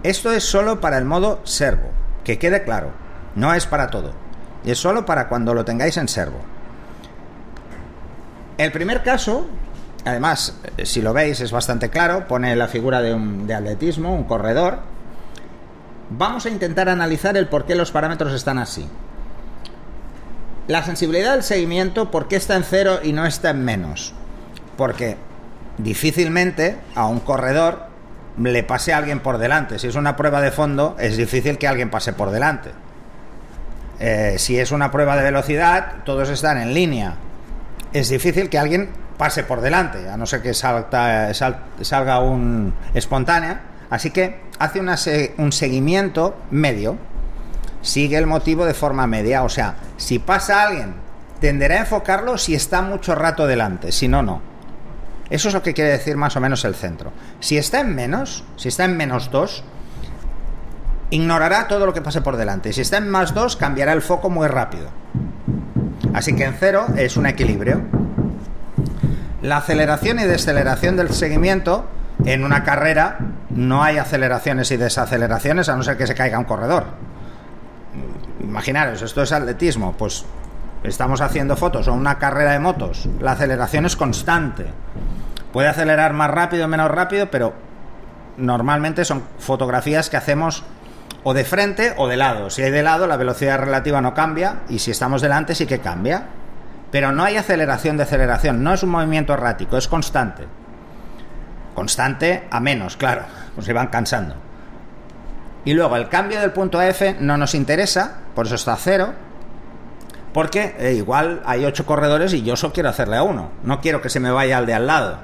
Esto 0.02 0.32
es 0.32 0.44
solo 0.44 0.80
para 0.80 0.98
el 0.98 1.04
modo 1.04 1.40
servo, 1.44 1.90
que 2.24 2.38
quede 2.38 2.64
claro, 2.64 2.92
no 3.34 3.52
es 3.54 3.66
para 3.66 3.88
todo, 3.88 4.12
es 4.64 4.78
solo 4.78 5.04
para 5.04 5.28
cuando 5.28 5.54
lo 5.54 5.64
tengáis 5.64 5.96
en 5.96 6.08
servo. 6.08 6.38
El 8.58 8.72
primer 8.72 9.02
caso 9.02 9.46
Además, 10.04 10.56
eh, 10.76 10.86
si 10.86 11.02
lo 11.02 11.12
veis 11.12 11.40
es 11.40 11.52
bastante 11.52 11.90
claro, 11.90 12.26
pone 12.26 12.56
la 12.56 12.68
figura 12.68 13.02
de, 13.02 13.12
un, 13.12 13.46
de 13.46 13.54
atletismo, 13.54 14.14
un 14.14 14.24
corredor. 14.24 14.78
Vamos 16.10 16.46
a 16.46 16.48
intentar 16.48 16.88
analizar 16.88 17.36
el 17.36 17.48
por 17.48 17.66
qué 17.66 17.74
los 17.74 17.92
parámetros 17.92 18.32
están 18.32 18.58
así. 18.58 18.88
La 20.68 20.84
sensibilidad 20.84 21.32
del 21.32 21.42
seguimiento, 21.42 22.10
¿por 22.10 22.28
qué 22.28 22.36
está 22.36 22.56
en 22.56 22.64
cero 22.64 23.00
y 23.02 23.12
no 23.12 23.26
está 23.26 23.50
en 23.50 23.64
menos? 23.64 24.14
Porque 24.76 25.16
difícilmente 25.82 26.76
a 26.94 27.06
un 27.06 27.20
corredor 27.20 27.90
le 28.38 28.62
pase 28.62 28.92
a 28.92 28.98
alguien 28.98 29.20
por 29.20 29.38
delante. 29.38 29.78
Si 29.78 29.86
es 29.86 29.94
una 29.94 30.16
prueba 30.16 30.40
de 30.40 30.50
fondo, 30.50 30.96
es 30.98 31.16
difícil 31.16 31.58
que 31.58 31.68
alguien 31.68 31.90
pase 31.90 32.12
por 32.12 32.30
delante. 32.30 32.70
Eh, 33.98 34.36
si 34.38 34.58
es 34.58 34.72
una 34.72 34.90
prueba 34.90 35.16
de 35.16 35.22
velocidad, 35.22 35.96
todos 36.04 36.28
están 36.30 36.58
en 36.58 36.72
línea. 36.72 37.14
Es 37.92 38.08
difícil 38.08 38.48
que 38.48 38.58
alguien 38.58 38.90
pase 39.18 39.44
por 39.44 39.60
delante, 39.60 40.08
a 40.08 40.16
no 40.16 40.24
ser 40.24 40.40
que 40.40 40.54
salga 40.54 42.20
un 42.20 42.72
espontánea. 42.94 43.60
Así 43.90 44.10
que 44.10 44.40
hace 44.58 45.34
un 45.36 45.52
seguimiento 45.52 46.36
medio, 46.50 46.96
sigue 47.82 48.16
el 48.16 48.26
motivo 48.26 48.64
de 48.64 48.72
forma 48.72 49.06
media. 49.06 49.42
O 49.42 49.48
sea, 49.48 49.74
si 49.98 50.18
pasa 50.18 50.62
alguien, 50.62 50.94
tenderá 51.40 51.74
a 51.76 51.78
enfocarlo 51.80 52.38
si 52.38 52.54
está 52.54 52.80
mucho 52.80 53.14
rato 53.14 53.46
delante, 53.46 53.92
si 53.92 54.08
no, 54.08 54.22
no. 54.22 54.40
Eso 55.30 55.48
es 55.48 55.54
lo 55.54 55.62
que 55.62 55.74
quiere 55.74 55.90
decir 55.90 56.16
más 56.16 56.36
o 56.36 56.40
menos 56.40 56.64
el 56.64 56.74
centro. 56.74 57.12
Si 57.38 57.56
está 57.56 57.80
en 57.80 57.94
menos, 57.94 58.44
si 58.56 58.68
está 58.68 58.84
en 58.84 58.96
menos 58.96 59.30
2, 59.30 59.64
ignorará 61.10 61.68
todo 61.68 61.86
lo 61.86 61.94
que 61.94 62.02
pase 62.02 62.20
por 62.20 62.36
delante. 62.36 62.72
Si 62.72 62.80
está 62.80 62.98
en 62.98 63.08
más 63.08 63.32
2, 63.32 63.56
cambiará 63.56 63.92
el 63.92 64.02
foco 64.02 64.28
muy 64.28 64.48
rápido. 64.48 64.88
Así 66.12 66.34
que 66.34 66.44
en 66.44 66.54
cero 66.54 66.86
es 66.96 67.16
un 67.16 67.26
equilibrio. 67.26 67.82
La 69.42 69.58
aceleración 69.58 70.18
y 70.18 70.24
desaceleración 70.24 70.96
del 70.96 71.10
seguimiento 71.10 71.86
en 72.24 72.44
una 72.44 72.64
carrera 72.64 73.18
no 73.50 73.82
hay 73.82 73.98
aceleraciones 73.98 74.70
y 74.70 74.76
desaceleraciones 74.76 75.68
a 75.68 75.76
no 75.76 75.82
ser 75.82 75.96
que 75.96 76.06
se 76.06 76.14
caiga 76.14 76.38
un 76.38 76.44
corredor. 76.44 76.84
Imaginaros, 78.40 79.02
esto 79.02 79.22
es 79.22 79.32
atletismo, 79.32 79.94
pues 79.96 80.24
estamos 80.82 81.20
haciendo 81.20 81.56
fotos 81.56 81.88
o 81.88 81.94
una 81.94 82.18
carrera 82.18 82.52
de 82.52 82.58
motos, 82.58 83.08
la 83.20 83.32
aceleración 83.32 83.86
es 83.86 83.96
constante. 83.96 84.66
Puede 85.52 85.68
acelerar 85.68 86.12
más 86.12 86.30
rápido 86.30 86.64
o 86.64 86.68
menos 86.68 86.90
rápido, 86.90 87.30
pero 87.30 87.54
normalmente 88.36 89.04
son 89.04 89.24
fotografías 89.38 90.10
que 90.10 90.16
hacemos 90.16 90.64
o 91.22 91.34
de 91.34 91.44
frente 91.44 91.94
o 91.96 92.08
de 92.08 92.16
lado. 92.16 92.50
Si 92.50 92.62
hay 92.62 92.70
de 92.70 92.82
lado, 92.82 93.06
la 93.06 93.16
velocidad 93.16 93.58
relativa 93.58 94.00
no 94.00 94.14
cambia 94.14 94.60
y 94.68 94.78
si 94.78 94.90
estamos 94.90 95.20
delante 95.22 95.54
sí 95.54 95.66
que 95.66 95.80
cambia. 95.80 96.26
Pero 96.90 97.12
no 97.12 97.22
hay 97.22 97.36
aceleración 97.36 97.96
de 97.96 98.02
aceleración, 98.02 98.64
no 98.64 98.74
es 98.74 98.82
un 98.82 98.90
movimiento 98.90 99.32
errático, 99.32 99.76
es 99.76 99.86
constante. 99.86 100.44
Constante 101.74 102.48
a 102.50 102.58
menos, 102.58 102.96
claro, 102.96 103.22
pues 103.54 103.66
se 103.66 103.72
van 103.72 103.88
cansando. 103.88 104.34
Y 105.64 105.74
luego 105.74 105.96
el 105.96 106.08
cambio 106.08 106.40
del 106.40 106.50
punto 106.50 106.80
F 106.82 107.16
no 107.20 107.36
nos 107.36 107.54
interesa, 107.54 108.18
por 108.34 108.46
eso 108.46 108.56
está 108.56 108.72
a 108.72 108.76
cero, 108.76 109.12
porque 110.32 110.74
eh, 110.78 110.94
igual 110.94 111.42
hay 111.44 111.64
ocho 111.64 111.86
corredores 111.86 112.32
y 112.32 112.42
yo 112.42 112.56
solo 112.56 112.72
quiero 112.72 112.88
hacerle 112.88 113.16
a 113.16 113.22
uno. 113.22 113.50
No 113.62 113.80
quiero 113.80 114.00
que 114.00 114.08
se 114.08 114.18
me 114.18 114.32
vaya 114.32 114.58
al 114.58 114.66
de 114.66 114.74
al 114.74 114.88
lado, 114.88 115.18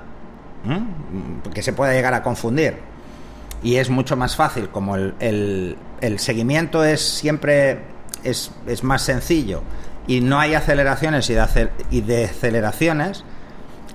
porque 1.42 1.62
se 1.62 1.72
pueda 1.72 1.92
llegar 1.92 2.14
a 2.14 2.22
confundir. 2.22 2.78
Y 3.62 3.76
es 3.76 3.90
mucho 3.90 4.16
más 4.16 4.36
fácil, 4.36 4.68
como 4.68 4.96
el, 4.96 5.76
seguimiento 6.18 6.84
es 6.84 7.00
siempre 7.00 7.80
es, 8.22 8.50
es 8.66 8.84
más 8.84 9.02
sencillo 9.02 9.62
y 10.06 10.20
no 10.20 10.38
hay 10.38 10.54
aceleraciones 10.54 11.28
y, 11.30 11.34
de 11.34 11.70
y 11.90 12.00
deceleraciones, 12.00 13.24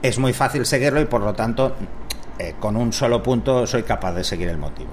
es 0.01 0.19
muy 0.19 0.33
fácil 0.33 0.65
seguirlo 0.65 1.01
y 1.01 1.05
por 1.05 1.21
lo 1.21 1.33
tanto 1.33 1.75
eh, 2.37 2.55
con 2.59 2.75
un 2.75 2.91
solo 2.91 3.21
punto 3.23 3.65
soy 3.65 3.83
capaz 3.83 4.13
de 4.13 4.23
seguir 4.23 4.49
el 4.49 4.57
motivo. 4.57 4.89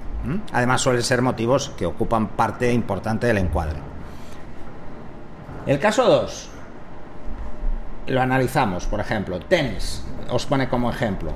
Además 0.53 0.83
suelen 0.83 1.03
ser 1.03 1.23
motivos 1.23 1.73
que 1.77 1.87
ocupan 1.87 2.29
parte 2.29 2.71
importante 2.73 3.27
del 3.27 3.39
encuadre. 3.39 3.79
El 5.67 5.79
caso 5.79 6.05
2 6.05 6.51
lo 8.09 8.21
analizamos, 8.21 8.87
por 8.87 9.01
ejemplo, 9.01 9.41
tenis, 9.41 10.05
os 10.31 10.47
pone 10.47 10.69
como 10.69 10.91
ejemplo. 10.91 11.33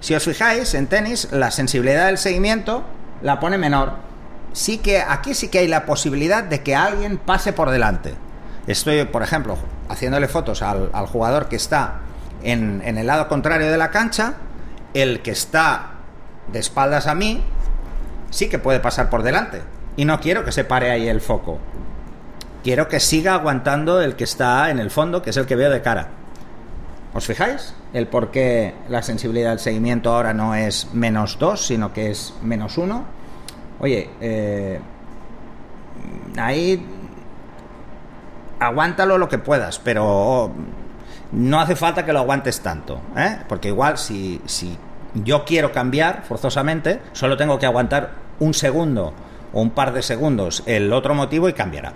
Si 0.00 0.14
os 0.14 0.24
fijáis, 0.24 0.74
en 0.74 0.86
tenis 0.86 1.28
la 1.32 1.50
sensibilidad 1.50 2.06
del 2.06 2.18
seguimiento 2.18 2.84
la 3.20 3.40
pone 3.40 3.58
menor. 3.58 3.94
Sí 4.52 4.78
que 4.78 5.00
aquí 5.00 5.34
sí 5.34 5.48
que 5.48 5.58
hay 5.58 5.68
la 5.68 5.86
posibilidad 5.86 6.44
de 6.44 6.62
que 6.62 6.74
alguien 6.74 7.18
pase 7.18 7.52
por 7.52 7.70
delante. 7.70 8.14
Estoy, 8.66 9.04
por 9.04 9.22
ejemplo, 9.22 9.56
haciéndole 9.88 10.28
fotos 10.28 10.62
al, 10.62 10.90
jugador 11.06 11.48
que 11.48 11.56
está 11.56 12.00
en, 12.42 12.82
el 12.84 13.06
lado 13.06 13.28
contrario 13.28 13.70
de 13.70 13.78
la 13.78 13.90
cancha, 13.90 14.34
el 14.94 15.20
que 15.22 15.32
está 15.32 15.92
de 16.52 16.58
espaldas 16.58 17.06
a 17.06 17.14
mí, 17.14 17.42
sí 18.30 18.48
que 18.48 18.58
puede 18.58 18.80
pasar 18.80 19.10
por 19.10 19.22
delante. 19.22 19.62
Y 19.96 20.04
no 20.04 20.20
quiero 20.20 20.44
que 20.44 20.52
se 20.52 20.64
pare 20.64 20.90
ahí 20.90 21.08
el 21.08 21.20
foco. 21.20 21.58
Quiero 22.62 22.88
que 22.88 23.00
siga 23.00 23.34
aguantando 23.34 24.00
el 24.00 24.16
que 24.16 24.24
está 24.24 24.70
en 24.70 24.78
el 24.78 24.90
fondo, 24.90 25.22
que 25.22 25.30
es 25.30 25.36
el 25.36 25.46
que 25.46 25.56
veo 25.56 25.70
de 25.70 25.82
cara. 25.82 26.08
¿Os 27.14 27.26
fijáis? 27.26 27.74
El 27.92 28.06
por 28.06 28.30
qué 28.30 28.74
la 28.88 29.02
sensibilidad 29.02 29.50
del 29.50 29.60
seguimiento 29.60 30.12
ahora 30.12 30.34
no 30.34 30.54
es 30.54 30.92
menos 30.92 31.38
2, 31.38 31.66
sino 31.66 31.92
que 31.92 32.10
es 32.10 32.34
menos 32.42 32.76
1. 32.76 33.04
Oye, 33.80 34.10
eh, 34.20 34.80
ahí 36.36 36.84
aguántalo 38.60 39.18
lo 39.18 39.28
que 39.28 39.38
puedas, 39.38 39.78
pero 39.78 40.52
no 41.32 41.60
hace 41.60 41.76
falta 41.76 42.04
que 42.04 42.12
lo 42.12 42.18
aguantes 42.20 42.60
tanto, 42.60 43.00
¿eh? 43.16 43.38
porque 43.48 43.68
igual 43.68 43.98
si, 43.98 44.40
si 44.46 44.76
yo 45.14 45.44
quiero 45.44 45.72
cambiar 45.72 46.24
forzosamente, 46.24 47.00
solo 47.12 47.36
tengo 47.36 47.58
que 47.58 47.66
aguantar 47.66 48.12
un 48.40 48.54
segundo 48.54 49.12
o 49.52 49.60
un 49.60 49.70
par 49.70 49.92
de 49.92 50.02
segundos 50.02 50.62
el 50.66 50.92
otro 50.92 51.14
motivo 51.14 51.48
y 51.48 51.52
cambiará. 51.52 51.92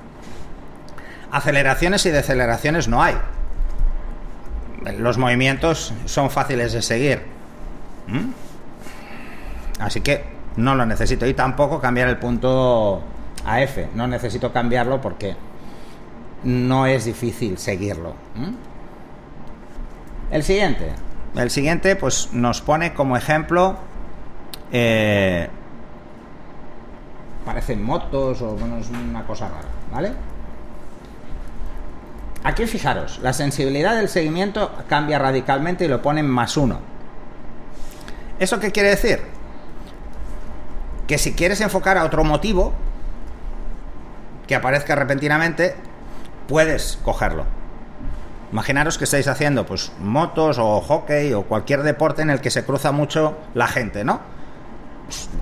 Aceleraciones 1.30 2.04
y 2.06 2.10
deceleraciones 2.10 2.88
no 2.88 3.02
hay. 3.02 3.14
Los 4.98 5.18
movimientos 5.18 5.92
son 6.06 6.30
fáciles 6.30 6.72
de 6.72 6.82
seguir. 6.82 7.22
Así 9.78 10.00
que 10.00 10.24
no 10.56 10.74
lo 10.74 10.86
necesito. 10.86 11.26
Y 11.26 11.34
tampoco 11.34 11.80
cambiar 11.80 12.08
el 12.08 12.18
punto 12.18 13.02
a 13.44 13.60
F. 13.62 13.88
No 13.94 14.06
necesito 14.06 14.52
cambiarlo 14.52 15.00
porque 15.00 15.36
no 16.44 16.86
es 16.86 17.04
difícil 17.04 17.58
seguirlo. 17.58 18.14
El 20.30 20.42
siguiente, 20.42 20.92
El 21.34 21.50
siguiente, 21.50 21.96
pues 21.96 22.32
nos 22.32 22.60
pone 22.60 22.94
como 22.94 23.16
ejemplo. 23.16 23.76
Eh, 24.72 25.48
parecen 27.44 27.82
motos 27.84 28.40
o 28.42 28.56
bueno, 28.56 28.78
una 29.08 29.24
cosa 29.24 29.48
rara, 29.48 29.68
¿vale? 29.92 30.12
Aquí 32.44 32.66
fijaros, 32.66 33.20
la 33.22 33.32
sensibilidad 33.32 33.94
del 33.94 34.08
seguimiento 34.08 34.72
cambia 34.88 35.18
radicalmente 35.18 35.84
y 35.84 35.88
lo 35.88 36.02
ponen 36.02 36.28
más 36.28 36.56
uno. 36.56 36.80
¿Eso 38.38 38.58
qué 38.58 38.72
quiere 38.72 38.88
decir? 38.88 39.20
Que 41.06 41.18
si 41.18 41.34
quieres 41.34 41.60
enfocar 41.60 41.98
a 41.98 42.04
otro 42.04 42.24
motivo 42.24 42.72
que 44.48 44.56
aparezca 44.56 44.96
repentinamente, 44.96 45.76
puedes 46.48 46.98
cogerlo. 47.04 47.44
Imaginaros 48.50 48.98
que 48.98 49.04
estáis 49.04 49.28
haciendo 49.28 49.64
pues 49.64 49.92
motos 50.00 50.58
o 50.58 50.80
hockey 50.80 51.32
o 51.32 51.44
cualquier 51.44 51.84
deporte 51.84 52.22
en 52.22 52.30
el 52.30 52.40
que 52.40 52.50
se 52.50 52.64
cruza 52.64 52.90
mucho 52.90 53.38
la 53.54 53.68
gente, 53.68 54.04
¿no? 54.04 54.20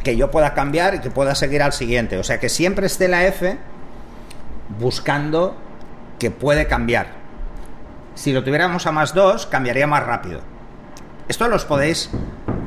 Que 0.05 0.17
yo 0.17 0.31
pueda 0.31 0.53
cambiar 0.53 0.97
y 0.97 0.99
que 1.01 1.11
pueda 1.11 1.35
seguir 1.35 1.63
al 1.63 1.73
siguiente. 1.73 2.19
O 2.19 2.25
sea, 2.25 2.39
que 2.39 2.51
siempre 2.51 2.87
esté 2.87 3.09
la 3.09 3.25
F 3.27 3.59
buscando 4.79 5.57
que 6.21 6.31
puede 6.31 6.69
cambiar. 6.69 7.09
Si 8.15 8.33
lo 8.33 8.45
tuviéramos 8.45 8.87
a 8.87 8.93
más 8.93 9.15
2, 9.15 9.47
cambiaría 9.47 9.89
más 9.89 10.05
rápido. 10.07 10.41
Esto 11.27 11.49
los 11.49 11.65
podéis 11.65 12.11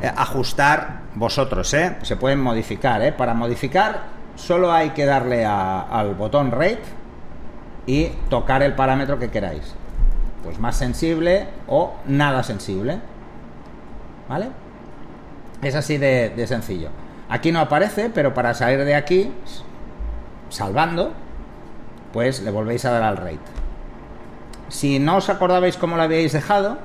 eh, 0.01 0.11
ajustar 0.17 1.03
vosotros, 1.15 1.73
¿eh? 1.73 1.95
Se 2.01 2.17
pueden 2.17 2.41
modificar, 2.41 3.01
¿eh? 3.01 3.13
Para 3.13 3.33
modificar 3.33 4.11
solo 4.35 4.73
hay 4.73 4.89
que 4.89 5.05
darle 5.05 5.45
al 5.45 6.15
botón 6.15 6.51
Rate 6.51 6.81
y 7.85 8.07
tocar 8.29 8.63
el 8.63 8.73
parámetro 8.73 9.19
que 9.19 9.29
queráis. 9.29 9.75
Pues 10.43 10.59
más 10.59 10.75
sensible 10.75 11.47
o 11.67 11.93
nada 12.07 12.43
sensible. 12.43 12.99
¿Vale? 14.27 14.47
Es 15.61 15.75
así 15.75 15.97
de, 15.97 16.29
de 16.29 16.47
sencillo. 16.47 16.89
Aquí 17.29 17.51
no 17.51 17.59
aparece, 17.59 18.09
pero 18.09 18.33
para 18.33 18.53
salir 18.53 18.83
de 18.83 18.95
aquí, 18.95 19.31
salvando, 20.49 21.13
pues 22.13 22.41
le 22.41 22.51
volvéis 22.51 22.85
a 22.85 22.91
dar 22.91 23.03
al 23.03 23.17
rate. 23.17 23.39
Si 24.69 24.99
no 24.99 25.17
os 25.17 25.29
acordabais 25.29 25.77
cómo 25.77 25.97
lo 25.97 26.03
habíais 26.03 26.31
dejado, 26.31 26.77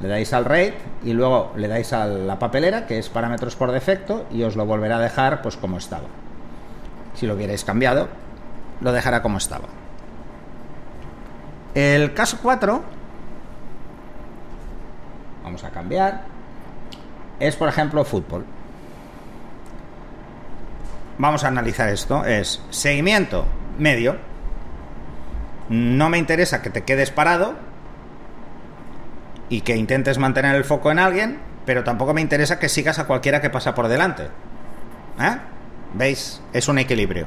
le 0.00 0.08
dais 0.08 0.32
al 0.32 0.46
rate 0.46 0.78
y 1.04 1.12
luego 1.12 1.52
le 1.56 1.68
dais 1.68 1.92
a 1.92 2.06
la 2.06 2.38
papelera, 2.38 2.86
que 2.86 2.98
es 2.98 3.10
parámetros 3.10 3.56
por 3.56 3.72
defecto, 3.72 4.26
y 4.30 4.42
os 4.44 4.56
lo 4.56 4.64
volverá 4.64 4.96
a 4.96 5.00
dejar 5.00 5.42
pues 5.42 5.56
como 5.56 5.76
estaba. 5.76 6.08
Si 7.14 7.26
lo 7.26 7.34
hubierais 7.34 7.64
cambiado, 7.64 8.08
lo 8.80 8.92
dejará 8.92 9.20
como 9.20 9.38
estaba. 9.38 9.68
El 11.74 12.14
caso 12.14 12.38
4, 12.42 12.82
vamos 15.44 15.64
a 15.64 15.70
cambiar, 15.70 16.22
es 17.38 17.56
por 17.56 17.68
ejemplo 17.68 18.04
fútbol. 18.04 18.44
Vamos 21.18 21.44
a 21.44 21.48
analizar 21.48 21.88
esto, 21.90 22.24
es 22.24 22.62
seguimiento 22.70 23.44
medio, 23.78 24.16
no 25.70 26.10
me 26.10 26.18
interesa 26.18 26.62
que 26.62 26.68
te 26.68 26.82
quedes 26.82 27.12
parado 27.12 27.54
y 29.48 29.60
que 29.60 29.76
intentes 29.76 30.18
mantener 30.18 30.56
el 30.56 30.64
foco 30.64 30.90
en 30.90 30.98
alguien, 30.98 31.38
pero 31.64 31.84
tampoco 31.84 32.12
me 32.12 32.20
interesa 32.20 32.58
que 32.58 32.68
sigas 32.68 32.98
a 32.98 33.06
cualquiera 33.06 33.40
que 33.40 33.50
pasa 33.50 33.72
por 33.72 33.86
delante. 33.86 34.24
¿Eh? 35.20 35.36
¿Veis? 35.94 36.42
Es 36.52 36.66
un 36.68 36.78
equilibrio. 36.78 37.26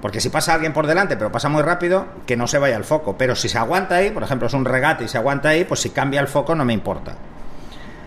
Porque 0.00 0.20
si 0.20 0.28
pasa 0.28 0.54
alguien 0.54 0.72
por 0.72 0.86
delante, 0.86 1.16
pero 1.16 1.32
pasa 1.32 1.48
muy 1.48 1.62
rápido, 1.62 2.06
que 2.24 2.36
no 2.36 2.46
se 2.46 2.58
vaya 2.58 2.76
el 2.76 2.84
foco. 2.84 3.16
Pero 3.18 3.34
si 3.34 3.48
se 3.48 3.58
aguanta 3.58 3.96
ahí, 3.96 4.10
por 4.10 4.22
ejemplo, 4.22 4.46
es 4.46 4.54
un 4.54 4.64
regate 4.64 5.04
y 5.04 5.08
se 5.08 5.18
aguanta 5.18 5.48
ahí, 5.48 5.64
pues 5.64 5.80
si 5.80 5.90
cambia 5.90 6.20
el 6.20 6.28
foco 6.28 6.54
no 6.54 6.64
me 6.64 6.72
importa. 6.72 7.16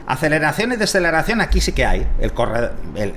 Aceleración 0.08 0.72
y 0.72 0.76
deceleración 0.78 1.42
aquí 1.42 1.60
sí 1.60 1.74
que 1.74 1.86
hay. 1.86 2.08
El, 2.20 2.32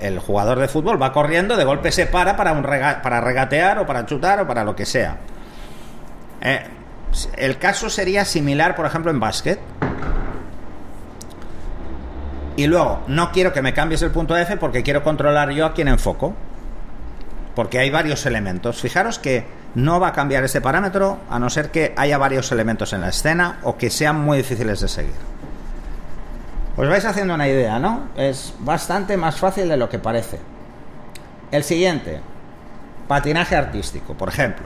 el, 0.01 0.19
jugador 0.19 0.59
de 0.59 0.67
fútbol 0.67 1.01
va 1.01 1.13
corriendo, 1.13 1.57
de 1.57 1.65
golpe 1.65 1.93
se 1.93 2.07
para 2.07 2.37
para, 2.37 2.53
un 2.53 2.63
para 2.63 3.21
regatear 3.21 3.79
o 3.79 3.87
para 3.87 4.07
chutar 4.07 4.41
o 4.41 4.47
para 4.49 4.65
lo 4.65 4.75
que 4.75 4.87
sea. 4.87 5.19
Eh, 6.41 6.67
el 7.37 7.59
caso 7.59 7.91
sería 7.91 8.25
similar, 8.25 8.77
por 8.77 8.87
ejemplo, 8.87 9.11
en 9.11 9.21
básquet. 9.21 9.59
Y 12.57 12.67
luego, 12.67 13.03
no 13.07 13.31
quiero 13.31 13.53
que 13.53 13.63
me 13.63 13.73
cambies 13.73 14.03
el 14.03 14.11
punto 14.11 14.37
F 14.37 14.57
porque 14.57 14.83
quiero 14.83 15.03
controlar 15.03 15.51
yo 15.51 15.67
a 15.67 15.75
quién 15.75 15.89
enfoco. 15.89 16.35
Porque 17.55 17.79
hay 17.79 17.91
varios 17.91 18.27
elementos. 18.27 18.81
Fijaros 18.81 19.19
que 19.19 19.47
no 19.75 20.01
va 20.01 20.09
a 20.09 20.13
cambiar 20.13 20.45
ese 20.45 20.61
parámetro 20.61 21.19
a 21.31 21.39
no 21.39 21.51
ser 21.51 21.71
que 21.71 21.95
haya 21.97 22.19
varios 22.19 22.51
elementos 22.53 22.93
en 22.93 23.01
la 23.01 23.09
escena 23.09 23.59
o 23.63 23.77
que 23.77 23.91
sean 23.91 24.21
muy 24.21 24.39
difíciles 24.39 24.81
de 24.81 24.89
seguir. 24.89 25.15
Os 26.77 26.89
vais 26.89 27.05
haciendo 27.05 27.35
una 27.35 27.49
idea, 27.49 27.79
¿no? 27.79 28.09
Es 28.17 28.55
bastante 28.61 29.17
más 29.17 29.37
fácil 29.37 29.69
de 29.69 29.77
lo 29.77 29.89
que 29.89 29.99
parece. 29.99 30.39
El 31.51 31.65
siguiente, 31.65 32.21
patinaje 33.09 33.57
artístico, 33.57 34.15
por 34.15 34.29
ejemplo. 34.29 34.65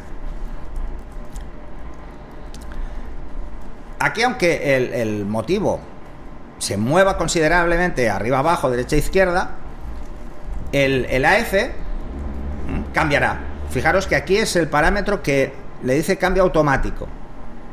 Aquí, 4.02 4.24
aunque 4.24 4.76
el, 4.76 5.24
motivo 5.26 5.78
se 6.58 6.76
mueva 6.76 7.16
considerablemente 7.16 8.10
arriba, 8.10 8.40
abajo, 8.40 8.68
derecha, 8.68 8.96
izquierda, 8.96 9.50
el, 10.72 11.06
el 11.08 11.24
AF 11.24 11.54
cambiará. 12.92 13.38
Fijaros 13.70 14.08
que 14.08 14.16
aquí 14.16 14.38
es 14.38 14.56
el 14.56 14.66
parámetro 14.66 15.22
que 15.22 15.52
le 15.84 15.94
dice 15.94 16.18
cambio 16.18 16.42
automático. 16.42 17.06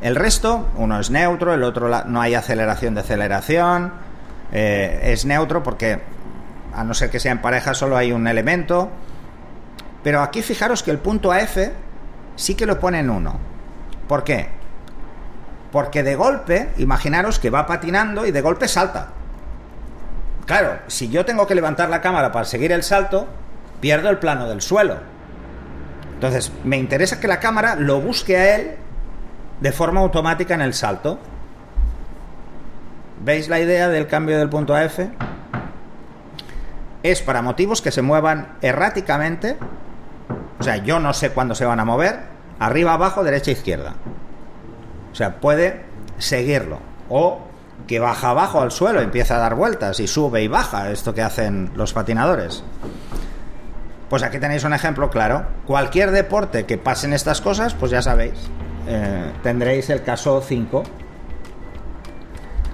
El 0.02 0.14
resto, 0.14 0.68
uno 0.76 1.00
es 1.00 1.10
neutro, 1.10 1.52
el 1.52 1.64
otro 1.64 2.04
no 2.04 2.20
hay 2.20 2.36
aceleración 2.36 2.94
de 2.94 3.00
aceleración, 3.00 3.92
eh, 4.52 5.00
es 5.02 5.24
neutro 5.24 5.64
porque 5.64 6.00
a 6.72 6.84
no 6.84 6.94
ser 6.94 7.10
que 7.10 7.18
sea 7.18 7.32
en 7.32 7.42
pareja 7.42 7.74
solo 7.74 7.96
hay 7.96 8.12
un 8.12 8.28
elemento. 8.28 8.88
Pero 10.04 10.22
aquí 10.22 10.42
fijaros 10.42 10.84
que 10.84 10.92
el 10.92 10.98
punto 10.98 11.32
AF 11.32 11.58
sí 12.36 12.54
que 12.54 12.66
lo 12.66 12.78
pone 12.78 13.00
en 13.00 13.10
1. 13.10 13.38
¿Por 14.06 14.22
qué? 14.22 14.59
Porque 15.72 16.02
de 16.02 16.16
golpe, 16.16 16.70
imaginaros 16.78 17.38
que 17.38 17.50
va 17.50 17.66
patinando 17.66 18.26
y 18.26 18.32
de 18.32 18.40
golpe 18.40 18.68
salta. 18.68 19.08
Claro, 20.46 20.80
si 20.88 21.08
yo 21.08 21.24
tengo 21.24 21.46
que 21.46 21.54
levantar 21.54 21.88
la 21.88 22.00
cámara 22.00 22.32
para 22.32 22.44
seguir 22.44 22.72
el 22.72 22.82
salto, 22.82 23.28
pierdo 23.80 24.10
el 24.10 24.18
plano 24.18 24.48
del 24.48 24.60
suelo. 24.60 24.96
Entonces, 26.14 26.50
me 26.64 26.76
interesa 26.76 27.20
que 27.20 27.28
la 27.28 27.40
cámara 27.40 27.76
lo 27.76 28.00
busque 28.00 28.36
a 28.36 28.56
él 28.56 28.76
de 29.60 29.72
forma 29.72 30.00
automática 30.00 30.54
en 30.54 30.60
el 30.60 30.74
salto. 30.74 31.18
¿Veis 33.22 33.48
la 33.48 33.60
idea 33.60 33.88
del 33.88 34.06
cambio 34.06 34.38
del 34.38 34.48
punto 34.48 34.74
a 34.74 34.84
F? 34.84 35.10
Es 37.02 37.22
para 37.22 37.42
motivos 37.42 37.80
que 37.80 37.90
se 37.90 38.02
muevan 38.02 38.56
erráticamente. 38.60 39.56
O 40.58 40.62
sea, 40.62 40.78
yo 40.78 40.98
no 40.98 41.12
sé 41.14 41.30
cuándo 41.30 41.54
se 41.54 41.64
van 41.64 41.80
a 41.80 41.84
mover. 41.84 42.20
Arriba, 42.58 42.94
abajo, 42.94 43.24
derecha, 43.24 43.50
izquierda. 43.50 43.94
O 45.12 45.14
sea, 45.14 45.40
puede 45.40 45.82
seguirlo. 46.18 46.78
O 47.08 47.40
que 47.86 47.98
baja 47.98 48.30
abajo 48.30 48.60
al 48.60 48.70
suelo, 48.70 49.00
empieza 49.00 49.36
a 49.36 49.38
dar 49.38 49.54
vueltas 49.54 50.00
y 50.00 50.06
sube 50.06 50.42
y 50.42 50.48
baja, 50.48 50.90
esto 50.90 51.14
que 51.14 51.22
hacen 51.22 51.70
los 51.74 51.92
patinadores. 51.92 52.62
Pues 54.08 54.22
aquí 54.22 54.38
tenéis 54.38 54.64
un 54.64 54.72
ejemplo 54.72 55.10
claro. 55.10 55.46
Cualquier 55.66 56.10
deporte 56.10 56.66
que 56.66 56.78
pasen 56.78 57.12
estas 57.12 57.40
cosas, 57.40 57.74
pues 57.74 57.90
ya 57.90 58.02
sabéis, 58.02 58.34
eh, 58.86 59.32
tendréis 59.42 59.88
el 59.90 60.02
caso 60.02 60.42
5. 60.44 60.82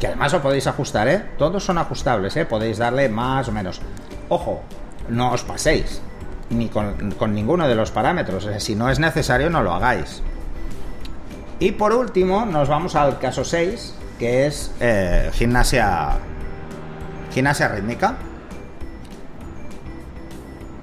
Que 0.01 0.09
además 0.09 0.33
lo 0.33 0.43
podéis 0.43 0.67
ajustar, 0.67 1.09
¿eh? 1.09 1.25
Todos 1.39 1.65
son 1.65 1.79
ajustables, 1.79 2.37
¿eh? 2.37 2.45
Podéis 2.45 2.79
darle 2.79 3.09
más 3.09 3.49
o 3.49 3.53
menos. 3.53 3.81
Ojo, 4.29 4.63
no 5.09 5.33
os 5.33 5.43
paséis, 5.43 6.01
ni 6.51 6.69
con, 6.69 7.13
con 7.13 7.35
ninguno 7.35 7.69
de 7.69 7.75
los 7.75 7.91
parámetros. 7.91 8.49
Si 8.59 8.75
no 8.75 8.91
es 8.91 8.99
necesario, 8.99 9.49
no 9.51 9.63
lo 9.63 9.73
hagáis. 9.73 10.23
Y 11.59 11.73
por 11.73 11.93
último, 11.93 12.45
nos 12.45 12.69
vamos 12.69 12.95
al 12.97 13.19
caso 13.19 13.45
6, 13.45 13.95
que 14.19 14.47
es 14.47 14.73
eh, 14.81 15.31
gimnasia, 15.33 16.11
gimnasia 17.33 17.69
rítmica. 17.69 18.17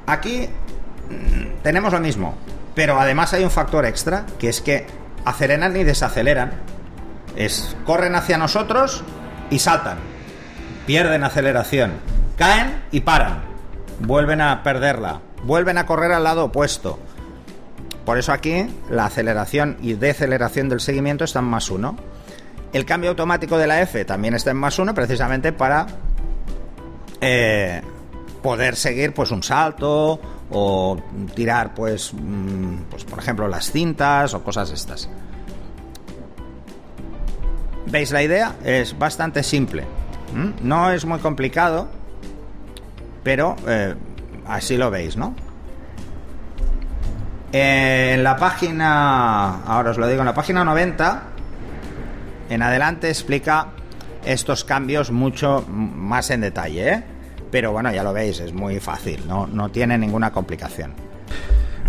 Aquí 0.07 0.49
mm, 1.09 1.61
tenemos 1.61 1.93
lo 1.93 1.99
mismo, 1.99 2.35
pero 2.73 2.99
además 2.99 3.33
hay 3.33 3.43
un 3.43 3.51
factor 3.51 3.85
extra, 3.85 4.25
que 4.39 4.49
es 4.49 4.61
que 4.61 4.87
aceleran 5.25 5.77
y 5.77 5.83
desaceleran. 5.83 6.53
Es, 7.35 7.75
corren 7.85 8.15
hacia 8.15 8.37
nosotros 8.37 9.03
y 9.51 9.59
saltan. 9.59 9.99
Pierden 10.87 11.23
aceleración. 11.23 11.93
Caen 12.37 12.83
y 12.91 13.01
paran. 13.01 13.43
Vuelven 13.99 14.41
a 14.41 14.63
perderla. 14.63 15.21
Vuelven 15.43 15.77
a 15.77 15.85
correr 15.85 16.11
al 16.11 16.23
lado 16.23 16.45
opuesto 16.45 16.99
por 18.05 18.17
eso 18.17 18.31
aquí 18.31 18.67
la 18.89 19.05
aceleración 19.05 19.77
y 19.81 19.93
deceleración 19.93 20.69
del 20.69 20.79
seguimiento 20.79 21.23
están 21.23 21.45
más 21.45 21.69
1. 21.69 21.95
El 22.73 22.85
cambio 22.85 23.11
automático 23.11 23.57
de 23.57 23.67
la 23.67 23.81
F 23.81 24.03
también 24.05 24.33
está 24.33 24.51
en 24.51 24.57
más 24.57 24.77
1 24.77 24.93
precisamente 24.93 25.53
para 25.53 25.85
eh, 27.21 27.81
poder 28.41 28.75
seguir 28.75 29.13
pues 29.13 29.31
un 29.31 29.43
salto 29.43 30.19
o 30.51 31.01
tirar 31.33 31.73
pues, 31.73 32.13
mm, 32.13 32.75
pues 32.89 33.05
por 33.05 33.19
ejemplo 33.19 33.47
las 33.47 33.71
cintas 33.71 34.33
o 34.33 34.43
cosas 34.43 34.71
estas. 34.71 35.09
¿Veis 37.85 38.11
la 38.11 38.23
idea? 38.23 38.55
Es 38.63 38.97
bastante 38.97 39.43
simple. 39.43 39.83
¿Mm? 40.33 40.67
No 40.67 40.91
es 40.91 41.05
muy 41.05 41.19
complicado, 41.19 41.87
pero 43.23 43.55
eh, 43.67 43.95
así 44.47 44.77
lo 44.77 44.89
veis, 44.89 45.15
¿no? 45.15 45.35
En 47.55 48.23
la 48.23 48.35
página, 48.35 49.63
ahora 49.63 49.91
os 49.91 49.99
lo 49.99 50.07
digo, 50.07 50.21
en 50.21 50.25
la 50.25 50.33
página 50.33 50.63
90, 50.63 51.21
en 52.49 52.61
adelante 52.63 53.09
explica 53.09 53.67
estos 54.25 54.63
cambios 54.63 55.11
mucho 55.11 55.63
más 55.67 56.31
en 56.31 56.41
detalle, 56.41 56.89
¿eh? 56.89 57.03
Pero 57.51 57.71
bueno, 57.71 57.91
ya 57.93 58.01
lo 58.01 58.11
veis, 58.11 58.39
es 58.39 58.53
muy 58.53 58.79
fácil, 58.79 59.27
no, 59.27 59.45
no 59.45 59.69
tiene 59.69 59.99
ninguna 59.99 60.31
complicación. 60.31 60.95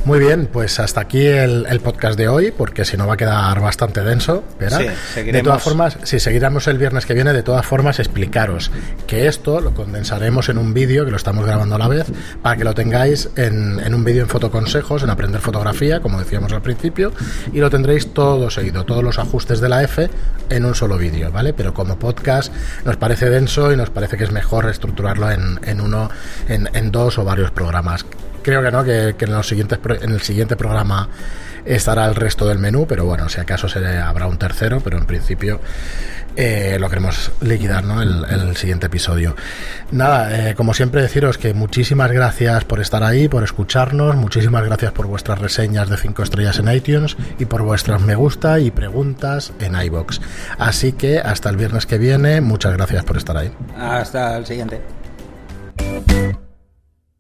Muy 0.05 0.19
bien, 0.19 0.51
pues 0.53 0.81
hasta 0.81 1.01
aquí 1.01 1.25
el, 1.25 1.81
podcast 1.83 2.19
de 2.19 2.29
hoy, 2.29 2.51
porque 2.51 2.85
si 2.85 2.95
no 2.99 3.07
va 3.07 3.15
a 3.15 3.17
quedar 3.17 3.59
bastante 3.61 4.03
denso. 4.03 4.45
¿verdad? 4.61 4.83
de 5.15 5.43
todas 5.43 5.63
formas, 5.63 5.97
si 6.03 6.21
seguiremos 6.21 6.69
el 6.69 6.77
viernes 6.77 7.07
que 7.07 7.15
viene, 7.15 7.33
de 7.33 7.43
todas 7.43 7.65
formas, 7.65 7.99
explicaros 7.99 8.71
que 9.07 9.27
esto 9.29 9.63
lo 9.63 9.73
condensaremos 9.73 10.51
en 10.51 10.59
un 10.59 10.75
vídeo, 10.75 11.07
que 11.07 11.11
lo 11.11 11.17
estamos 11.17 11.47
grabando 11.47 11.77
a 11.77 11.79
la 11.79 11.89
vez, 11.89 12.07
para 12.43 12.55
que 12.55 12.65
lo 12.65 12.75
tengáis 12.75 13.31
en, 13.37 13.81
en 13.81 13.95
un 13.95 14.05
vídeo 14.05 14.25
en 14.25 14.29
fotoconsejos, 14.29 15.03
en 15.03 15.09
aprender 15.09 15.41
fotografía, 15.41 16.01
como 16.01 16.19
decíamos 16.19 16.53
al 16.53 16.61
principio, 16.61 17.11
y 17.55 17.61
lo 17.61 17.71
tendréis 17.71 18.13
todo 18.13 18.51
seguido, 18.51 18.85
todos 18.85 19.03
los 19.03 19.19
ajustes 19.19 19.61
de 19.61 19.71
la 19.71 19.83
F 19.85 20.11
en 20.51 20.67
un 20.67 20.75
solo 20.75 20.99
vídeo, 20.99 21.33
¿vale? 21.33 21.55
Pero 21.55 21.73
como 21.73 21.99
podcast 21.99 22.53
nos 22.85 22.99
parece 22.99 23.31
denso 23.31 23.73
y 23.73 23.77
nos 23.79 23.89
parece 23.89 24.19
que 24.19 24.25
es 24.25 24.33
mejor 24.33 24.69
estructurarlo 24.69 25.31
en, 25.31 25.61
en 25.65 25.81
uno, 25.81 26.11
en, 26.47 26.69
en 26.75 26.93
dos 26.93 27.17
o 27.19 27.25
varios 27.25 27.53
programas 27.53 28.05
creo 28.45 28.63
que 28.63 28.71
no, 28.71 28.85
que, 28.85 29.17
en, 29.19 29.33
los 29.33 29.49
siguientes, 29.49 29.81
en 30.01 30.13
el 30.13 30.21
siguiente 30.21 30.55
programa 30.55 31.09
estará 31.65 32.07
el 32.07 32.15
resto 32.15 32.47
del 32.47 32.59
menú, 32.59 32.87
pero 32.87 33.05
bueno, 33.05 33.29
si 33.29 33.41
acaso 33.41 33.69
se 33.69 33.85
habrá 33.99 34.27
un 34.27 34.39
tercero, 34.39 34.81
pero 34.81 34.99
en 34.99 35.07
principio 35.07 35.61
eh, 36.37 36.79
lo 36.81 36.89
queremos 36.89 37.31
liquidar, 37.41 37.85
¿no? 37.85 38.03
El, 38.03 38.57
siguiente 38.57 38.87
episodio. 38.87 39.35
Nada, 39.91 40.51
eh, 40.51 40.55
como 40.55 40.75
siempre 40.75 41.03
deciros 41.03 41.39
que 41.39 41.55
muchísimas 41.55 42.13
gracias 42.13 42.65
por 42.65 42.81
estar 42.81 43.03
ahí, 43.03 43.29
por 43.29 43.43
escucharnos, 43.43 44.15
muchísimas 44.17 44.65
gracias 44.65 44.93
por 44.93 45.07
vuestras 45.07 45.39
reseñas 45.41 45.89
de 45.89 45.97
5 45.97 46.23
estrellas 46.23 46.59
en 46.59 46.73
iTunes 46.73 47.17
y 47.39 47.47
por 47.47 47.63
vuestras 47.63 48.01
me 48.01 48.15
gusta 48.15 48.61
y 48.61 48.71
preguntas 48.71 49.53
en 49.59 49.75
iBox. 49.75 50.21
Así 50.59 50.93
que 50.93 51.19
hasta 51.19 51.51
el 51.51 51.57
viernes 51.57 51.87
que 51.87 51.99
viene, 51.99 52.41
muchas 52.41 52.75
gracias 52.75 53.05
por 53.05 53.17
estar 53.17 53.37
ahí. 53.37 53.53
Hasta 53.77 54.37
el 54.37 54.47
siguiente. 54.47 54.81